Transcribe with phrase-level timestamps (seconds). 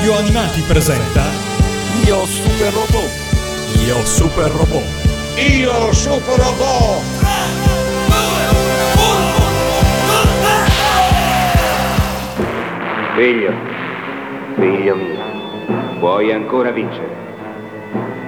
[0.00, 1.24] Radio Animati presenta
[2.06, 3.10] Io Super Robot.
[3.84, 4.82] Io Super Robot.
[5.36, 7.02] Io Super Robot.
[13.14, 13.52] Figlio,
[14.54, 17.16] figlio mio, puoi ancora vincere.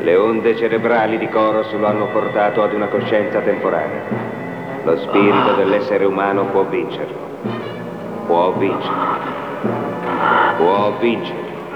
[0.03, 4.03] Le onde cerebrali di Coros lo hanno portato ad una coscienza temporanea.
[4.85, 7.17] Lo spirito dell'essere umano può vincerlo.
[8.27, 9.31] Può vincere.
[10.59, 11.52] Può vincere.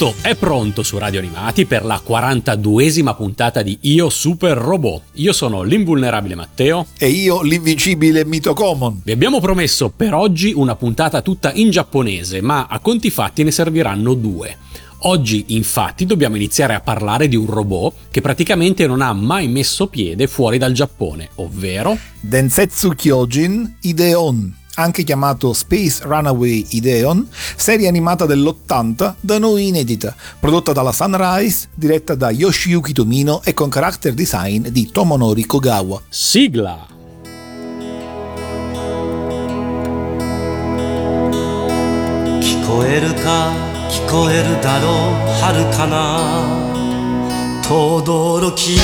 [0.00, 5.02] Tutto è pronto su Radio Animati per la 42esima puntata di Io Super Robot.
[5.16, 6.86] Io sono l'invulnerabile Matteo.
[6.96, 9.02] E io l'invincibile Mito Common.
[9.04, 13.50] Vi abbiamo promesso per oggi una puntata tutta in giapponese, ma a conti fatti ne
[13.50, 14.56] serviranno due.
[15.00, 19.86] Oggi infatti dobbiamo iniziare a parlare di un robot che praticamente non ha mai messo
[19.88, 28.25] piede fuori dal Giappone, ovvero Densetsu Kyojin Ideon, anche chiamato Space Runaway Ideon, serie animata
[28.25, 34.67] dell'80 da noi inedita, prodotta dalla Sunrise, diretta da Yoshiyuki Tomino e con character design
[34.67, 36.01] di Tomonori Kogawa.
[36.09, 36.93] sigla.
[42.65, 43.53] 聞こえるか
[43.89, 44.91] 聞こえるだろう
[45.39, 46.65] 遥かな
[47.63, 48.77] 轟き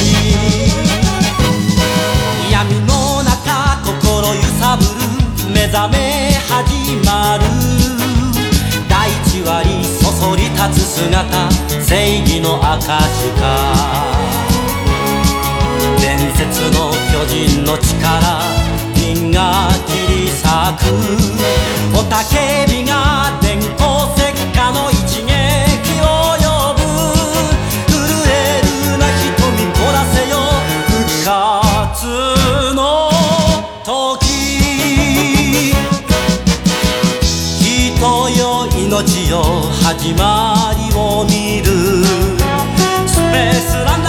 [5.49, 7.45] 目覚め始まる。
[8.89, 11.51] 大地割りそそり立つ姿。
[11.83, 12.89] 正義の証
[13.35, 13.43] か。
[16.01, 18.43] 伝説の巨人の力。
[18.95, 20.87] 銀が切り裂く。
[21.95, 25.23] 雄たけびが電光石火の一
[39.07, 39.43] 命よ
[39.85, 42.05] 始まりを見る。
[43.07, 44.06] スペースランド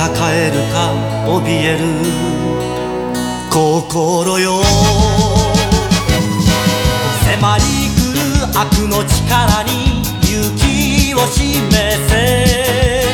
[0.00, 0.94] 戦えるか
[1.28, 1.84] 怯える。
[3.50, 4.62] 心よ。
[7.22, 8.18] 迫り来る
[8.58, 11.70] 悪の力に勇気を示
[12.08, 13.04] せ。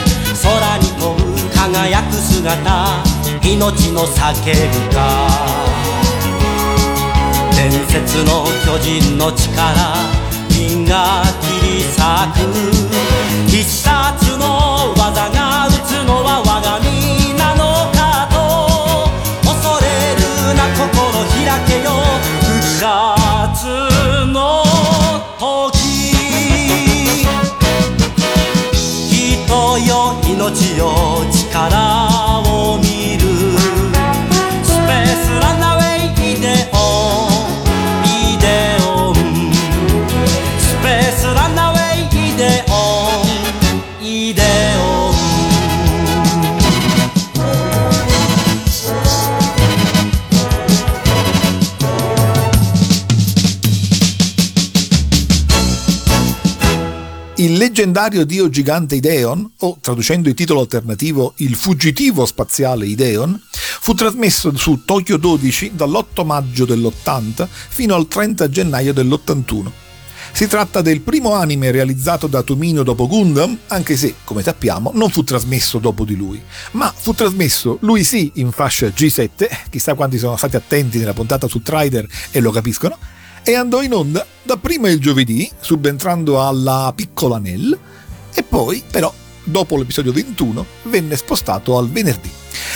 [0.45, 3.03] 空に飛ぶ輝く姿
[3.43, 4.97] 命の叫ぶか。
[7.57, 9.75] 伝説の巨人の力
[10.51, 11.97] 銀が切り裂
[12.31, 13.51] く。
[13.51, 15.76] 必殺の技が
[57.77, 64.57] leggendario dio gigante Ideon, o traducendo il titolo alternativo Il fuggitivo spaziale Ideon, fu trasmesso
[64.57, 69.71] su Tokyo 12 dall'8 maggio dell'80 fino al 30 gennaio dell'81.
[70.33, 75.11] Si tratta del primo anime realizzato da Tomino dopo Gundam, anche se, come sappiamo, non
[75.11, 76.41] fu trasmesso dopo di lui,
[76.73, 81.47] ma fu trasmesso lui sì in fascia G7, chissà quanti sono stati attenti nella puntata
[81.47, 82.97] su Trider e lo capiscono,
[83.49, 87.79] e andò in onda dapprima il giovedì, subentrando alla piccola Nell,
[88.35, 89.13] e poi, però,
[89.45, 92.29] dopo l'episodio 21, venne spostato al venerdì.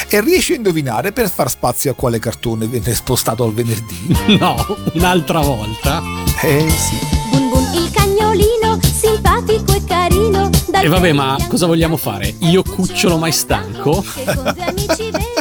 [0.08, 4.16] E riesci a indovinare per far spazio a quale cartone venne spostato al venerdì?
[4.38, 6.00] No, un'altra volta.
[6.40, 6.98] Eh sì.
[7.30, 10.50] Bun bun il cagnolino, simpatico e carino.
[10.72, 12.32] E vabbè, ma cosa vogliamo fare?
[12.42, 14.04] Io cucciolo mai stanco?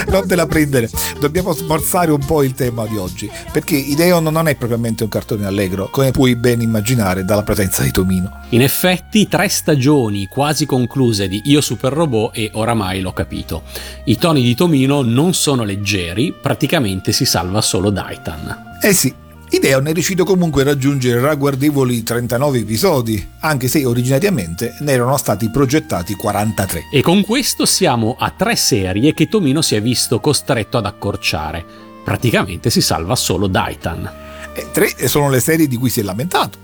[0.08, 0.88] non te la prendere,
[1.18, 5.46] dobbiamo sforzare un po' il tema di oggi, perché Ideon non è propriamente un cartone
[5.46, 8.30] allegro, come puoi ben immaginare dalla presenza di Tomino.
[8.50, 13.62] In effetti, tre stagioni quasi concluse di Io Super Robot e oramai l'ho capito.
[14.04, 18.78] I toni di Tomino non sono leggeri, praticamente si salva solo Daitan.
[18.80, 19.12] Eh sì,
[19.50, 25.48] Ideon è riuscito comunque a raggiungere ragguardevoli 39 episodi, anche se originariamente ne erano stati
[25.50, 26.88] progettati 43.
[26.90, 31.64] E con questo siamo a tre serie che Tomino si è visto costretto ad accorciare.
[32.02, 34.10] Praticamente si salva solo Daitan.
[34.54, 36.58] E tre sono le serie di cui si è lamentato.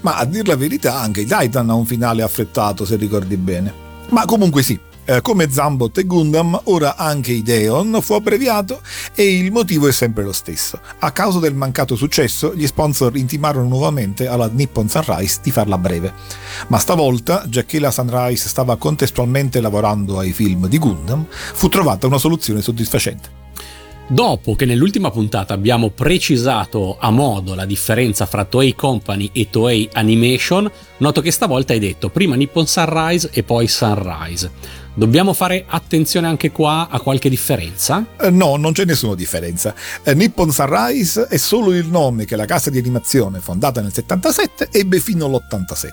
[0.00, 3.86] Ma a dir la verità anche Titan ha un finale affrettato, se ricordi bene.
[4.10, 8.82] Ma comunque sì, eh, come Zambot e Gundam, ora anche Ideon fu abbreviato
[9.14, 10.78] e il motivo è sempre lo stesso.
[10.98, 16.12] A causa del mancato successo, gli sponsor intimarono nuovamente alla Nippon Sunrise di farla breve.
[16.66, 22.06] Ma stavolta, già che la Sunrise stava contestualmente lavorando ai film di Gundam, fu trovata
[22.06, 23.36] una soluzione soddisfacente.
[24.10, 29.88] Dopo che nell'ultima puntata abbiamo precisato a modo la differenza fra Toei Company e Toei
[29.92, 34.50] Animation, noto che stavolta hai detto prima Nippon Sunrise e poi Sunrise.
[34.98, 38.04] Dobbiamo fare attenzione anche qua a qualche differenza?
[38.20, 39.72] Eh, No, non c'è nessuna differenza.
[40.02, 44.70] Eh, Nippon Sunrise è solo il nome che la casa di animazione, fondata nel 77,
[44.72, 45.90] ebbe fino all'87.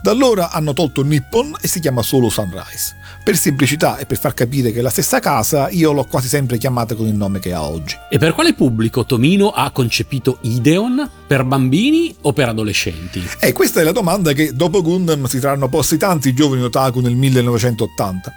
[0.00, 2.94] Da allora hanno tolto Nippon e si chiama solo Sunrise.
[3.24, 6.56] Per semplicità e per far capire che è la stessa casa, io l'ho quasi sempre
[6.56, 7.96] chiamata con il nome che ha oggi.
[8.08, 11.10] E per quale pubblico Tomino ha concepito Ideon?
[11.26, 13.26] Per bambini o per adolescenti?
[13.40, 17.14] E questa è la domanda che dopo Gundam si saranno posti tanti giovani otaku nel
[17.14, 18.32] 1980.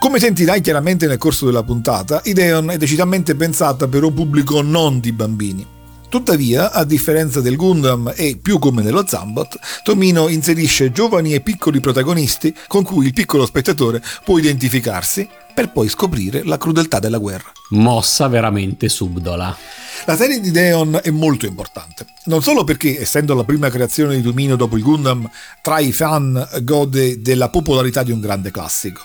[0.00, 4.98] Come sentirai chiaramente nel corso della puntata, Ideon è decisamente pensata per un pubblico non
[4.98, 5.66] di bambini.
[6.08, 11.78] Tuttavia, a differenza del Gundam e più come nello Zambot, Tomino inserisce giovani e piccoli
[11.78, 17.50] protagonisti con cui il piccolo spettatore può identificarsi per poi scoprire la crudeltà della guerra.
[17.70, 19.56] Mossa veramente subdola.
[20.04, 24.22] La serie di Deon è molto importante, non solo perché, essendo la prima creazione di
[24.22, 25.26] Tomino dopo il Gundam,
[25.62, 29.00] tra i fan gode della popolarità di un grande classico,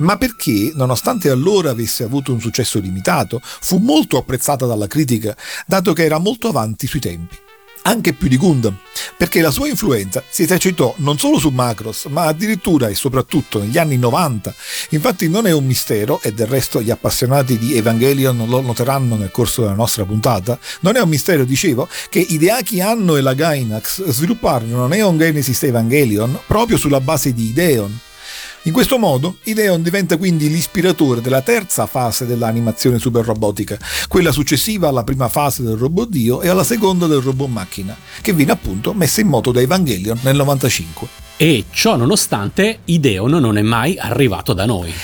[0.00, 5.34] ma perché, nonostante allora avesse avuto un successo limitato, fu molto apprezzata dalla critica,
[5.66, 7.43] dato che era molto avanti sui tempi.
[7.86, 8.74] Anche più di Gundam,
[9.14, 13.76] perché la sua influenza si esercitò non solo su Macross, ma addirittura e soprattutto negli
[13.76, 14.54] anni 90.
[14.90, 19.30] Infatti non è un mistero, e del resto gli appassionati di Evangelion lo noteranno nel
[19.30, 24.08] corso della nostra puntata, non è un mistero, dicevo, che Hideaki Anno e la Gainax
[24.08, 27.98] svilupparono Neon Genesis Evangelion proprio sulla base di Ideon.
[28.66, 33.76] In questo modo, Ideon diventa quindi l'ispiratore della terza fase dell'animazione superrobotica,
[34.08, 38.32] quella successiva alla prima fase del robot Dio e alla seconda del robot macchina, che
[38.32, 41.08] viene appunto messa in moto da Evangelion nel 95.
[41.36, 44.94] E ciò nonostante, Ideon non è mai arrivato da noi.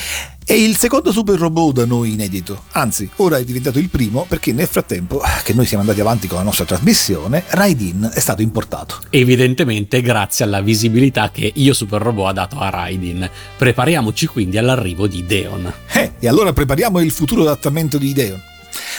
[0.50, 4.52] È il secondo super robot da noi inedito, anzi ora è diventato il primo perché
[4.52, 8.96] nel frattempo che noi siamo andati avanti con la nostra trasmissione, Raidin è stato importato.
[9.10, 13.30] Evidentemente grazie alla visibilità che Io Super Robot ha dato a Raidin.
[13.56, 15.72] Prepariamoci quindi all'arrivo di Deon.
[15.92, 18.49] Eh, e allora prepariamo il futuro adattamento di Ideon.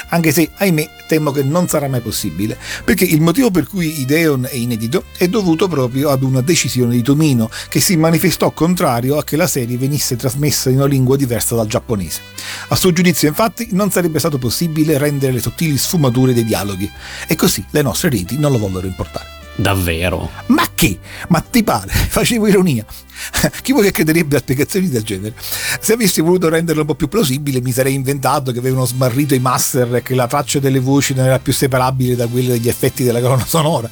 [0.09, 4.47] Anche se, ahimè, temo che non sarà mai possibile, perché il motivo per cui Ideon
[4.49, 9.23] è inedito è dovuto proprio ad una decisione di Tomino, che si manifestò contrario a
[9.23, 12.21] che la serie venisse trasmessa in una lingua diversa dal giapponese.
[12.69, 16.89] A suo giudizio, infatti, non sarebbe stato possibile rendere le sottili sfumature dei dialoghi,
[17.27, 19.40] e così le nostre reti non lo vollero importare.
[19.55, 20.29] Davvero.
[20.47, 20.99] Ma che?
[21.27, 21.91] Ma ti pare?
[21.93, 22.85] Facevo ironia.
[23.61, 25.35] Chi vuoi che crederebbe a spiegazioni del genere?
[25.79, 29.39] Se avessi voluto renderlo un po' più plausibile, mi sarei inventato che avevano smarrito i
[29.39, 33.03] master e che la traccia delle voci non era più separabile da quella degli effetti
[33.03, 33.89] della colonna sonora.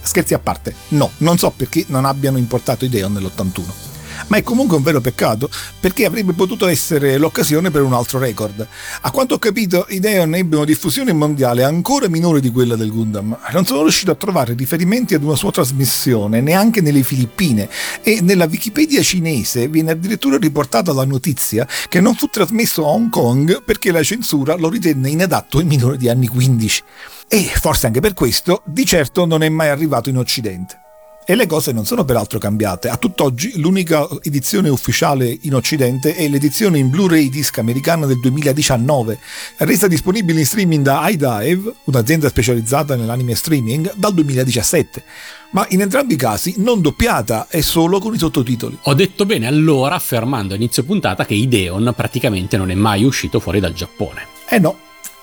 [0.00, 3.94] Scherzi a parte, no, non so perché non abbiano importato Ideon nell'81
[4.28, 5.48] ma è comunque un vero peccato
[5.80, 8.66] perché avrebbe potuto essere l'occasione per un altro record.
[9.02, 13.36] A quanto ho capito, Ideon ebbe una diffusione mondiale ancora minore di quella del Gundam.
[13.52, 17.68] Non sono riuscito a trovare riferimenti ad una sua trasmissione neanche nelle Filippine
[18.02, 23.10] e nella Wikipedia cinese viene addirittura riportata la notizia che non fu trasmesso a Hong
[23.10, 26.82] Kong perché la censura lo ritenne inadatto ai minori di anni 15.
[27.28, 30.85] E forse anche per questo, di certo non è mai arrivato in Occidente.
[31.28, 32.88] E le cose non sono peraltro cambiate.
[32.88, 39.18] A tutt'oggi l'unica edizione ufficiale in Occidente è l'edizione in Blu-ray disc americana del 2019,
[39.56, 45.02] resa disponibile in streaming da iDive, un'azienda specializzata nell'anime streaming, dal 2017.
[45.50, 48.78] Ma in entrambi i casi non doppiata e solo con i sottotitoli.
[48.82, 53.40] Ho detto bene allora, affermando a inizio puntata, che Ideon praticamente non è mai uscito
[53.40, 54.28] fuori dal Giappone.
[54.48, 54.78] Eh no,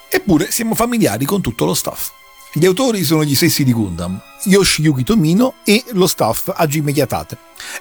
[0.09, 2.11] eppure siamo familiari con tutto lo staff.
[2.51, 7.37] Gli autori sono gli stessi di Gundam, Yoshiyuki Tomino e lo staff Hajime Yatate.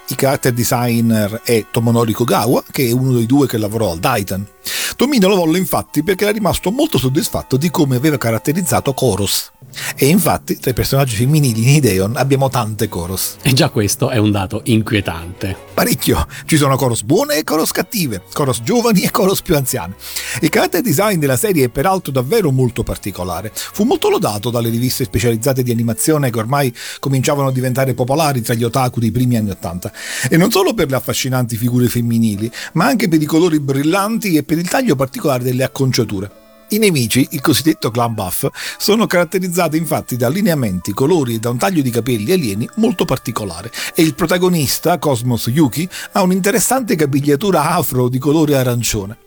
[0.07, 4.47] Il character designer è Tomonori Kogawa, che è uno dei due che lavorò al Daitan.
[4.95, 9.51] Tomino lo volle infatti perché era rimasto molto soddisfatto di come aveva caratterizzato Koros.
[9.95, 13.37] E infatti tra i personaggi femminili in Ideon abbiamo tante Koros.
[13.41, 15.57] E già questo è un dato inquietante.
[15.73, 16.27] Parecchio.
[16.45, 19.95] Ci sono Koros buone e Koros cattive, Koros giovani e Koros più anziane.
[20.41, 23.51] Il character design della serie è peraltro davvero molto particolare.
[23.53, 28.53] Fu molto lodato dalle riviste specializzate di animazione che ormai cominciavano a diventare popolari tra
[28.53, 29.91] gli otaku dei primi anni Ottanta.
[30.29, 34.43] E non solo per le affascinanti figure femminili, ma anche per i colori brillanti e
[34.43, 36.41] per il taglio particolare delle acconciature.
[36.69, 41.57] I nemici, il cosiddetto clan buff, sono caratterizzati infatti da lineamenti, colori e da un
[41.57, 48.09] taglio di capelli alieni molto particolare e il protagonista, Cosmos Yuki, ha un'interessante capigliatura afro
[48.09, 49.22] di colore arancione.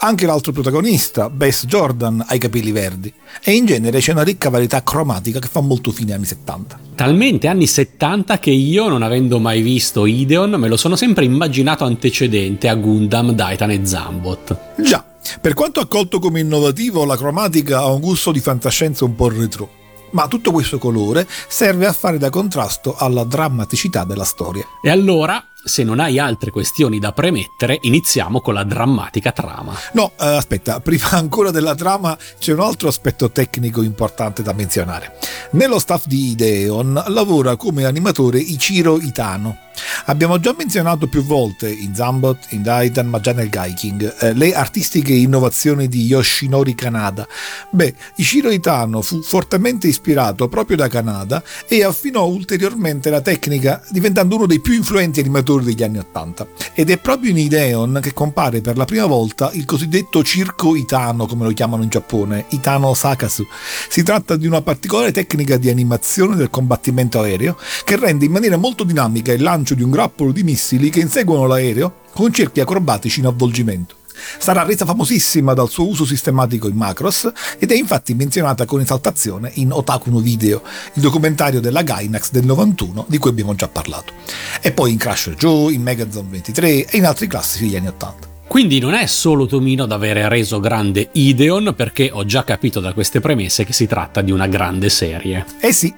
[0.00, 4.50] Anche l'altro protagonista, Bess Jordan, ha i capelli verdi e in genere c'è una ricca
[4.50, 6.78] varietà cromatica che fa molto fine anni 70.
[6.94, 11.84] Talmente anni 70 che io, non avendo mai visto Ideon, me lo sono sempre immaginato
[11.84, 14.58] antecedente a Gundam, Daitan e Zambot.
[14.76, 15.04] Già,
[15.40, 19.76] per quanto accolto come innovativo, la cromatica ha un gusto di fantascienza un po' retro.
[20.10, 24.64] Ma tutto questo colore serve a fare da contrasto alla drammaticità della storia.
[24.82, 29.74] E allora, se non hai altre questioni da premettere, iniziamo con la drammatica trama.
[29.92, 35.16] No, eh, aspetta, prima ancora della trama c'è un altro aspetto tecnico importante da menzionare.
[35.52, 39.66] Nello staff di Ideon lavora come animatore Ichiro Itano.
[40.06, 44.52] Abbiamo già menzionato più volte in Zambot, in Daitan, ma già nel Gaiking, eh, le
[44.52, 47.26] artistiche innovazioni di Yoshinori Kanada.
[47.70, 54.34] Beh, Ichiro Itano fu fortemente ispirato proprio da Kanada e affinò ulteriormente la tecnica diventando
[54.34, 56.46] uno dei più influenti animatori degli anni Ottanta.
[56.74, 61.26] Ed è proprio in Ideon che compare per la prima volta il cosiddetto circo Itano,
[61.26, 63.46] come lo chiamano in Giappone, Itano Sakasu.
[63.88, 68.56] Si tratta di una particolare tecnica di animazione del combattimento aereo che rende in maniera
[68.56, 73.20] molto dinamica il lancio di un grappolo di missili che inseguono l'aereo con cerchi acrobatici
[73.20, 73.96] in avvolgimento.
[74.38, 79.50] Sarà resa famosissima dal suo uso sistematico in Macross ed è infatti menzionata con esaltazione
[79.54, 80.62] in Otaku no Video,
[80.94, 84.12] il documentario della Gainax del 91 di cui abbiamo già parlato,
[84.60, 88.26] e poi in Crusher Joe, in Megazone 23 e in altri classici degli anni 80.
[88.48, 92.94] Quindi non è solo Tomino ad avere reso grande Ideon, perché ho già capito da
[92.94, 95.44] queste premesse che si tratta di una grande serie.
[95.60, 95.94] Eh sì,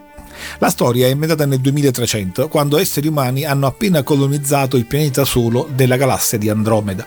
[0.59, 5.69] la storia è ambientata nel 2300, quando esseri umani hanno appena colonizzato il pianeta Solo
[5.75, 7.07] della galassia di Andromeda.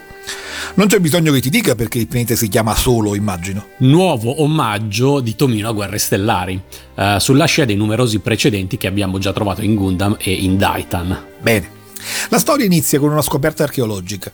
[0.74, 3.68] Non c'è bisogno che ti dica perché il pianeta si chiama Solo, immagino.
[3.78, 6.60] Nuovo omaggio di Tomino a Guerre Stellari,
[6.94, 11.24] eh, sulla scia dei numerosi precedenti che abbiamo già trovato in Gundam e in Daitan.
[11.40, 11.82] Bene.
[12.28, 14.32] La storia inizia con una scoperta archeologica.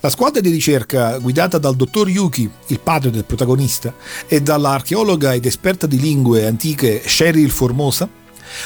[0.00, 3.94] La squadra di ricerca, guidata dal dottor Yuki, il padre del protagonista,
[4.26, 8.08] e dalla archeologa ed esperta di lingue antiche Cheryl Formosa,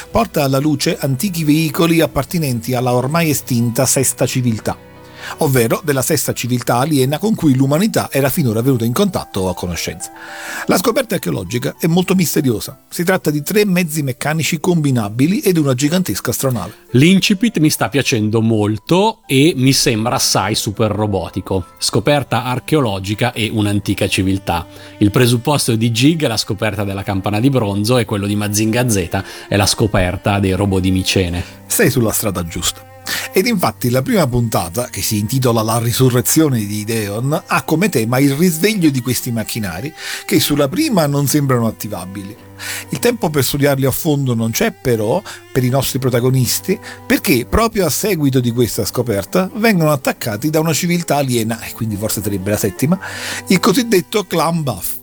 [0.09, 4.77] porta alla luce antichi veicoli appartenenti alla ormai estinta Sesta Civiltà,
[5.37, 9.53] ovvero della sesta civiltà aliena con cui l'umanità era finora venuta in contatto o a
[9.53, 10.11] conoscenza.
[10.65, 12.83] La scoperta archeologica è molto misteriosa.
[12.89, 16.73] Si tratta di tre mezzi meccanici combinabili ed una gigantesca astronave.
[16.91, 21.65] L'incipit mi sta piacendo molto e mi sembra assai super robotico.
[21.77, 24.65] Scoperta archeologica e un'antica civiltà.
[24.99, 28.89] Il presupposto di Gig è la scoperta della campana di bronzo e quello di Mazinga
[28.89, 31.43] Z è la scoperta dei robot di Micene.
[31.65, 32.92] Sei sulla strada giusta.
[33.31, 38.19] Ed infatti la prima puntata, che si intitola La risurrezione di Ideon, ha come tema
[38.19, 39.93] il risveglio di questi macchinari
[40.25, 42.35] che sulla prima non sembrano attivabili.
[42.89, 47.85] Il tempo per studiarli a fondo non c'è però per i nostri protagonisti perché proprio
[47.85, 52.51] a seguito di questa scoperta vengono attaccati da una civiltà aliena, e quindi forse sarebbe
[52.51, 52.99] la settima,
[53.47, 55.01] il cosiddetto clan buff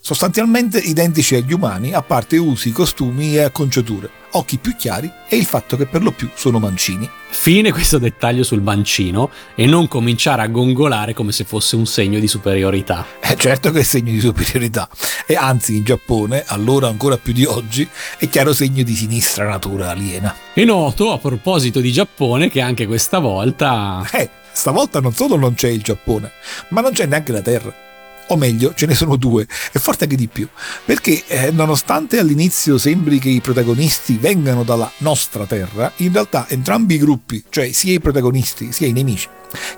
[0.00, 5.44] sostanzialmente identici agli umani a parte usi, costumi e acconciature, occhi più chiari e il
[5.44, 7.08] fatto che per lo più sono mancini.
[7.28, 12.18] Fine questo dettaglio sul mancino e non cominciare a gongolare come se fosse un segno
[12.18, 13.06] di superiorità.
[13.20, 14.88] È certo che è segno di superiorità
[15.26, 19.90] e anzi in Giappone, allora ancora più di oggi, è chiaro segno di sinistra natura
[19.90, 20.34] aliena.
[20.54, 24.02] E noto a proposito di Giappone che anche questa volta...
[24.12, 26.32] Eh, stavolta non solo non c'è il Giappone,
[26.70, 27.88] ma non c'è neanche la Terra
[28.30, 30.48] o meglio ce ne sono due, e forse anche di più,
[30.84, 36.94] perché eh, nonostante all'inizio sembri che i protagonisti vengano dalla nostra terra, in realtà entrambi
[36.94, 39.28] i gruppi, cioè sia i protagonisti sia i nemici,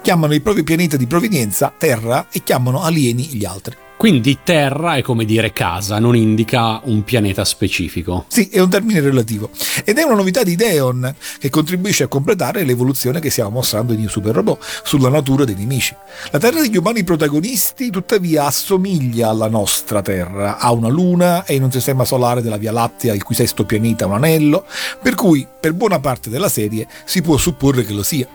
[0.01, 3.82] chiamano il proprio pianeta di provenienza terra e chiamano alieni gli altri.
[4.03, 8.25] Quindi terra è come dire casa, non indica un pianeta specifico.
[8.27, 9.51] Sì, è un termine relativo.
[9.85, 14.09] Ed è una novità di Deon che contribuisce a completare l'evoluzione che stiamo mostrando in
[14.09, 15.95] Super Robot sulla natura dei nemici.
[16.33, 20.59] La Terra degli umani protagonisti, tuttavia, assomiglia alla nostra Terra.
[20.59, 24.03] Ha una luna, è in un sistema solare della Via Lattea, il cui sesto pianeta
[24.05, 24.67] è un anello,
[25.01, 28.27] per cui per buona parte della serie si può supporre che lo sia.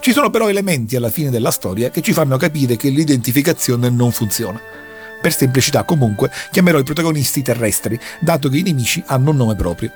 [0.00, 4.12] Ci sono però elementi alla fine della storia che ci fanno capire che l'identificazione non
[4.12, 4.60] funziona.
[5.20, 9.92] Per semplicità comunque chiamerò i protagonisti terrestri, dato che i nemici hanno un nome proprio.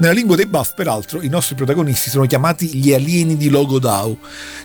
[0.00, 4.18] Nella lingua dei buff, peraltro, i nostri protagonisti sono chiamati gli alieni di Logodao,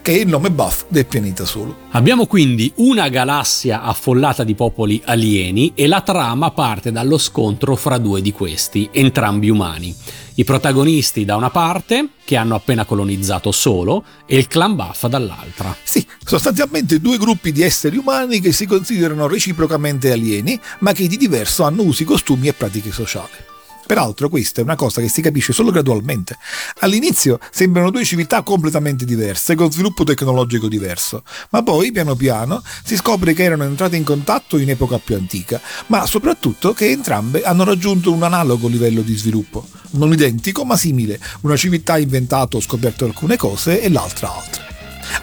[0.03, 1.87] che è il nome buff del pianeta solo.
[1.89, 7.97] Abbiamo quindi una galassia affollata di popoli alieni e la trama parte dallo scontro fra
[7.97, 9.95] due di questi, entrambi umani.
[10.35, 15.75] I protagonisti da una parte, che hanno appena colonizzato solo, e il clan Buff dall'altra.
[15.81, 21.17] Sì, sostanzialmente due gruppi di esseri umani che si considerano reciprocamente alieni, ma che di
[21.17, 23.51] diverso hanno usi, costumi e pratiche sociali.
[23.85, 26.37] Peraltro questa è una cosa che si capisce solo gradualmente.
[26.79, 32.95] All'inizio sembrano due civiltà completamente diverse, con sviluppo tecnologico diverso, ma poi piano piano si
[32.95, 37.63] scopre che erano entrate in contatto in epoca più antica, ma soprattutto che entrambe hanno
[37.63, 42.61] raggiunto un analogo livello di sviluppo, non identico ma simile, una civiltà ha inventato o
[42.61, 44.72] scoperto alcune cose e l'altra altre.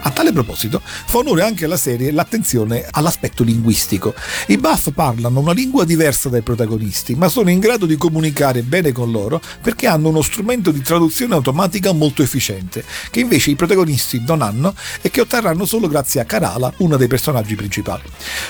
[0.01, 4.13] A tale proposito, fa onore anche alla serie l'attenzione all'aspetto linguistico.
[4.47, 8.91] I buff parlano una lingua diversa dai protagonisti, ma sono in grado di comunicare bene
[8.91, 14.23] con loro perché hanno uno strumento di traduzione automatica molto efficiente, che invece i protagonisti
[14.25, 18.03] non hanno e che otterranno solo grazie a Karala, uno dei personaggi principali.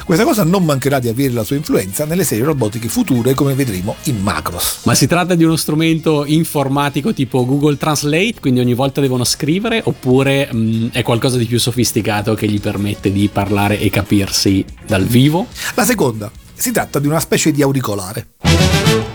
[0.06, 3.96] Questa cosa non mancherà di avere la sua influenza nelle serie robotiche future, come vedremo
[4.04, 4.82] in Macros.
[4.84, 9.82] Ma si tratta di uno strumento informatico tipo Google Translate, quindi ogni volta devono scrivere,
[9.84, 15.06] oppure mh, è qualcosa di più sofisticato che gli permette di parlare e capirsi dal
[15.06, 15.48] vivo?
[15.76, 19.11] La seconda, si tratta di una specie di auricolare.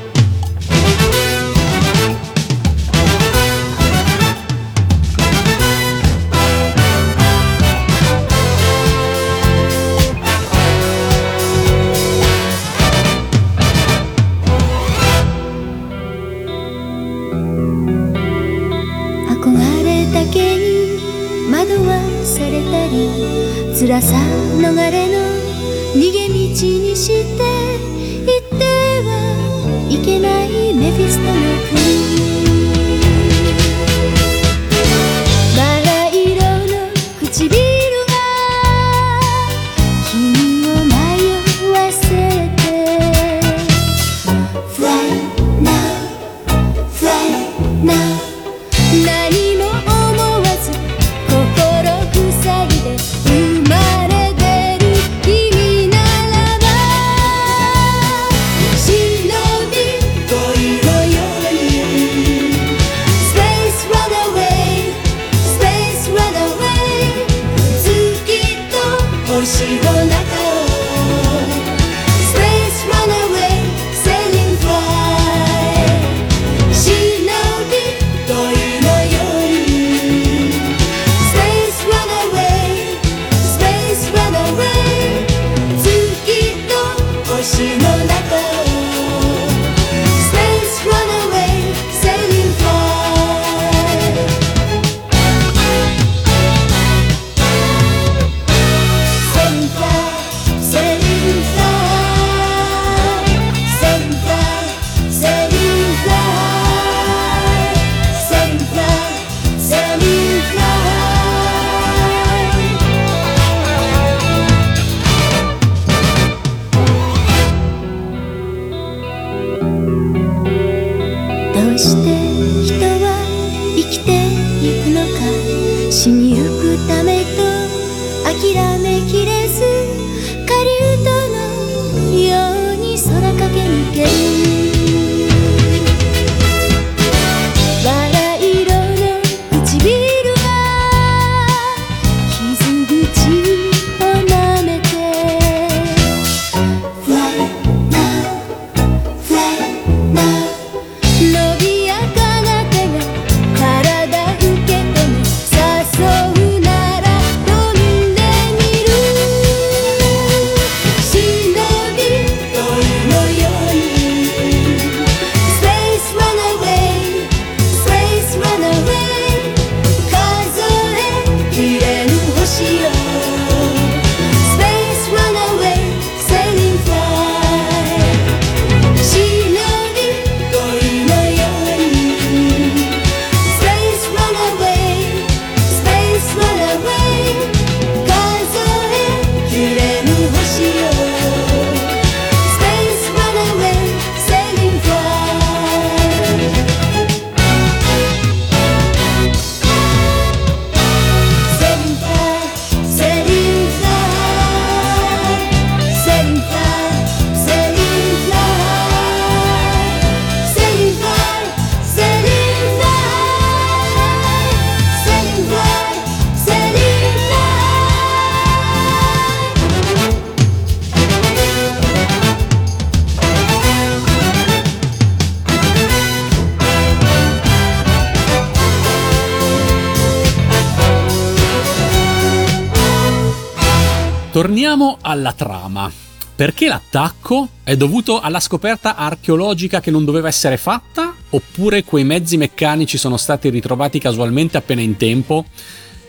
[234.77, 235.91] Torniamo alla trama.
[236.37, 241.15] Perché l'attacco è dovuto alla scoperta archeologica che non doveva essere fatta?
[241.31, 245.47] Oppure quei mezzi meccanici sono stati ritrovati casualmente appena in tempo?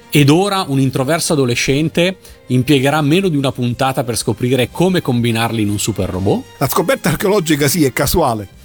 [0.10, 5.70] Ed ora un introverso adolescente impiegherà meno di una puntata per scoprire come combinarli in
[5.70, 6.44] un super robot?
[6.58, 8.57] La scoperta archeologica sì è casuale.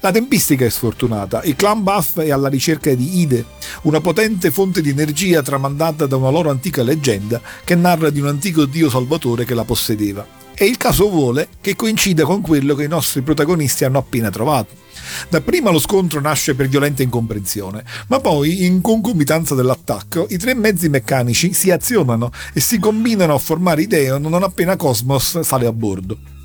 [0.00, 1.42] La tempistica è sfortunata.
[1.44, 3.44] Il clan Buff è alla ricerca di Ide,
[3.82, 8.28] una potente fonte di energia tramandata da una loro antica leggenda che narra di un
[8.28, 10.26] antico dio salvatore che la possedeva.
[10.60, 14.74] E il caso vuole che coincida con quello che i nostri protagonisti hanno appena trovato.
[15.28, 20.88] Dapprima lo scontro nasce per violenta incomprensione, ma poi, in concomitanza dell'attacco, i tre mezzi
[20.88, 26.37] meccanici si azionano e si combinano a formare Ideon non appena Cosmos sale a bordo.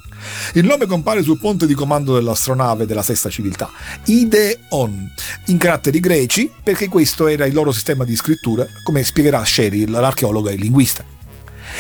[0.54, 3.70] Il nome compare sul ponte di comando dell'astronave della sesta civiltà,
[4.06, 5.12] Ideon,
[5.48, 10.52] in caratteri greci perché questo era il loro sistema di scrittura, come spiegherà Cheryl, l'archeologa
[10.52, 11.13] e linguista.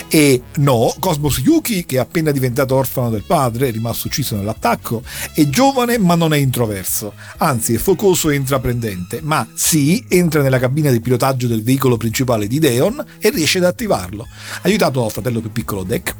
[0.08, 5.03] E no, Cosmos Yuki, che è appena diventato orfano del padre, è rimasto ucciso nell'attacco,
[5.34, 10.60] è giovane ma non è introverso, anzi è focoso e intraprendente, ma sì, entra nella
[10.60, 14.27] cabina di pilotaggio del veicolo principale di Deon e riesce ad attivarlo,
[14.62, 16.15] aiutato dal fratello più piccolo Deck,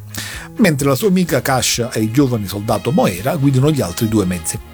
[0.58, 4.73] mentre la sua amica Kasha e il giovane soldato Moera guidano gli altri due mezzi.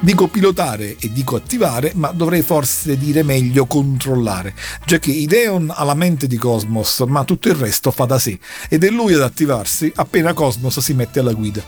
[0.00, 4.54] Dico pilotare e dico attivare, ma dovrei forse dire meglio controllare,
[4.86, 8.38] già che Ideon ha la mente di Cosmos, ma tutto il resto fa da sé,
[8.68, 11.64] ed è lui ad attivarsi appena Cosmos si mette alla guida.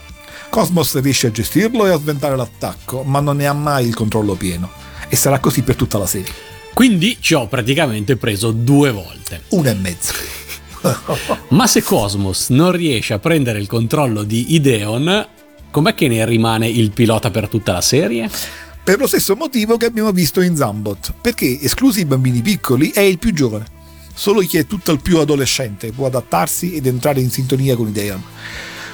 [0.49, 4.35] Cosmos riesce a gestirlo e a sventare l'attacco, ma non ne ha mai il controllo
[4.35, 4.69] pieno.
[5.09, 6.31] E sarà così per tutta la serie.
[6.73, 9.43] Quindi ci ho praticamente preso due volte.
[9.49, 10.13] Una e mezzo.
[11.49, 15.27] Ma se Cosmos non riesce a prendere il controllo di Ideon,
[15.71, 18.29] com'è che ne rimane il pilota per tutta la serie?
[18.83, 22.99] Per lo stesso motivo che abbiamo visto in Zambot, perché esclusi i bambini piccoli è
[22.99, 23.65] il più giovane.
[24.13, 28.21] Solo chi è tutt'al più adolescente può adattarsi ed entrare in sintonia con Ideon.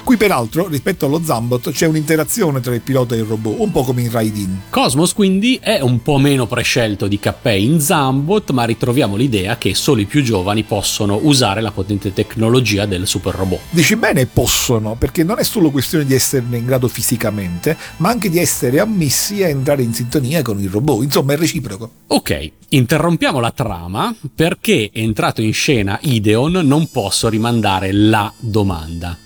[0.08, 3.82] Qui peraltro, rispetto allo Zambot, c'è un'interazione tra il pilota e il robot, un po'
[3.82, 4.62] come in Raidin.
[4.70, 9.74] Cosmos quindi è un po' meno prescelto di Kappei in Zambot, ma ritroviamo l'idea che
[9.74, 13.60] solo i più giovani possono usare la potente tecnologia del super robot.
[13.68, 18.30] Dici bene possono, perché non è solo questione di esserne in grado fisicamente, ma anche
[18.30, 21.90] di essere ammessi a entrare in sintonia con il robot, insomma è reciproco.
[22.06, 29.18] Ok, interrompiamo la trama perché entrato in scena Ideon non posso rimandare la domanda.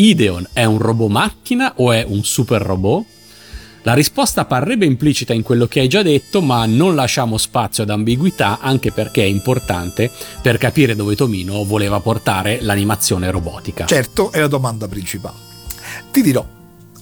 [0.00, 3.04] Ideon è un robot macchina o è un super robot?
[3.82, 7.90] La risposta parrebbe implicita in quello che hai già detto, ma non lasciamo spazio ad
[7.90, 10.08] ambiguità anche perché è importante
[10.40, 13.86] per capire dove Tomino voleva portare l'animazione robotica.
[13.86, 15.34] Certo, è la domanda principale.
[16.12, 16.46] Ti dirò,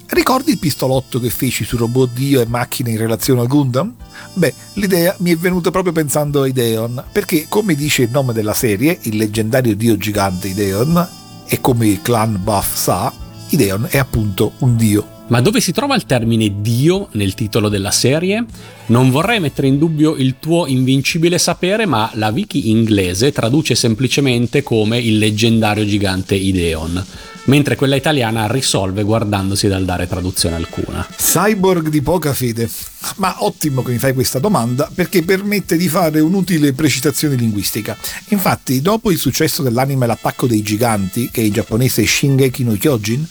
[0.06, 3.94] ricordi il pistolotto che feci su robot Dio e macchine in relazione al Gundam?
[4.32, 8.54] Beh, l'idea mi è venuta proprio pensando a Ideon, perché come dice il nome della
[8.54, 13.12] serie, il leggendario dio gigante Ideon, e come il clan Buff sa,
[13.50, 15.14] Ideon è appunto un dio.
[15.28, 18.44] Ma dove si trova il termine Dio nel titolo della serie?
[18.86, 24.62] Non vorrei mettere in dubbio il tuo invincibile sapere, ma la wiki inglese traduce semplicemente
[24.62, 27.04] come il leggendario gigante Ideon,
[27.46, 31.06] mentre quella italiana risolve guardandosi dal dare traduzione alcuna.
[31.16, 32.68] Cyborg di poca fede.
[33.16, 37.96] Ma ottimo che mi fai questa domanda perché permette di fare un'utile precisazione linguistica.
[38.28, 43.26] Infatti, dopo il successo dell'anime L'attacco dei giganti, che in giapponese è Shingeki no Kyojin,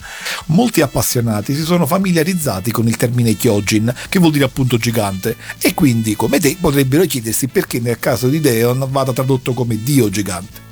[0.46, 5.74] molti appassionati si sono familiarizzati con il termine Kyojin, che vuol dire appunto gigante, e
[5.74, 10.65] quindi, come te, potrebbero chiedersi perché nel caso di Deon vada tradotto come Dio gigante.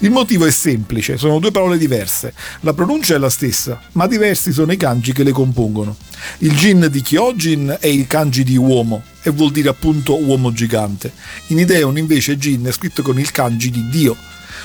[0.00, 2.32] Il motivo è semplice, sono due parole diverse.
[2.60, 5.96] La pronuncia è la stessa, ma diversi sono i kanji che le compongono.
[6.38, 11.12] Il jin di Kyojin è il kanji di uomo e vuol dire appunto uomo gigante.
[11.48, 14.16] In Ideon invece jin è scritto con il kanji di Dio,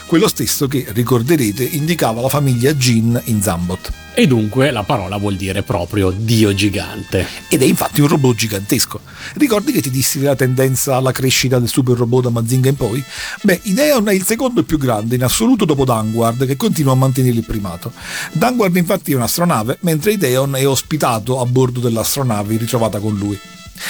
[0.05, 3.91] quello stesso che, ricorderete, indicava la famiglia Jin in Zambot.
[4.19, 7.27] E dunque la parola vuol dire proprio Dio gigante.
[7.49, 8.99] Ed è infatti un robot gigantesco.
[9.35, 13.03] Ricordi che ti dissi la tendenza alla crescita del super robot da Mazinga in poi?
[13.43, 17.37] Beh, Ideon è il secondo più grande in assoluto dopo Danguard, che continua a mantenere
[17.37, 17.91] il primato.
[18.31, 23.39] Danguard infatti è un'astronave, mentre Ideon è ospitato a bordo dell'astronave ritrovata con lui.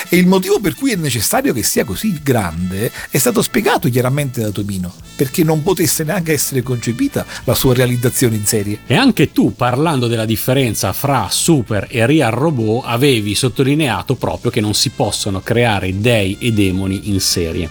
[0.09, 4.41] E il motivo per cui è necessario che sia così grande è stato spiegato chiaramente
[4.41, 8.79] da Tomino, perché non potesse neanche essere concepita la sua realizzazione in serie.
[8.85, 14.61] E anche tu, parlando della differenza fra super e real robot, avevi sottolineato proprio che
[14.61, 17.69] non si possono creare dei e demoni in serie.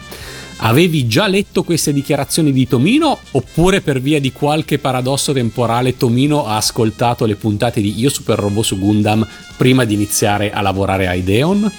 [0.58, 6.46] Avevi già letto queste dichiarazioni di Tomino oppure per via di qualche paradosso temporale Tomino
[6.46, 11.08] ha ascoltato le puntate di Io Super Robot su Gundam prima di iniziare a lavorare
[11.08, 11.70] a Ideon?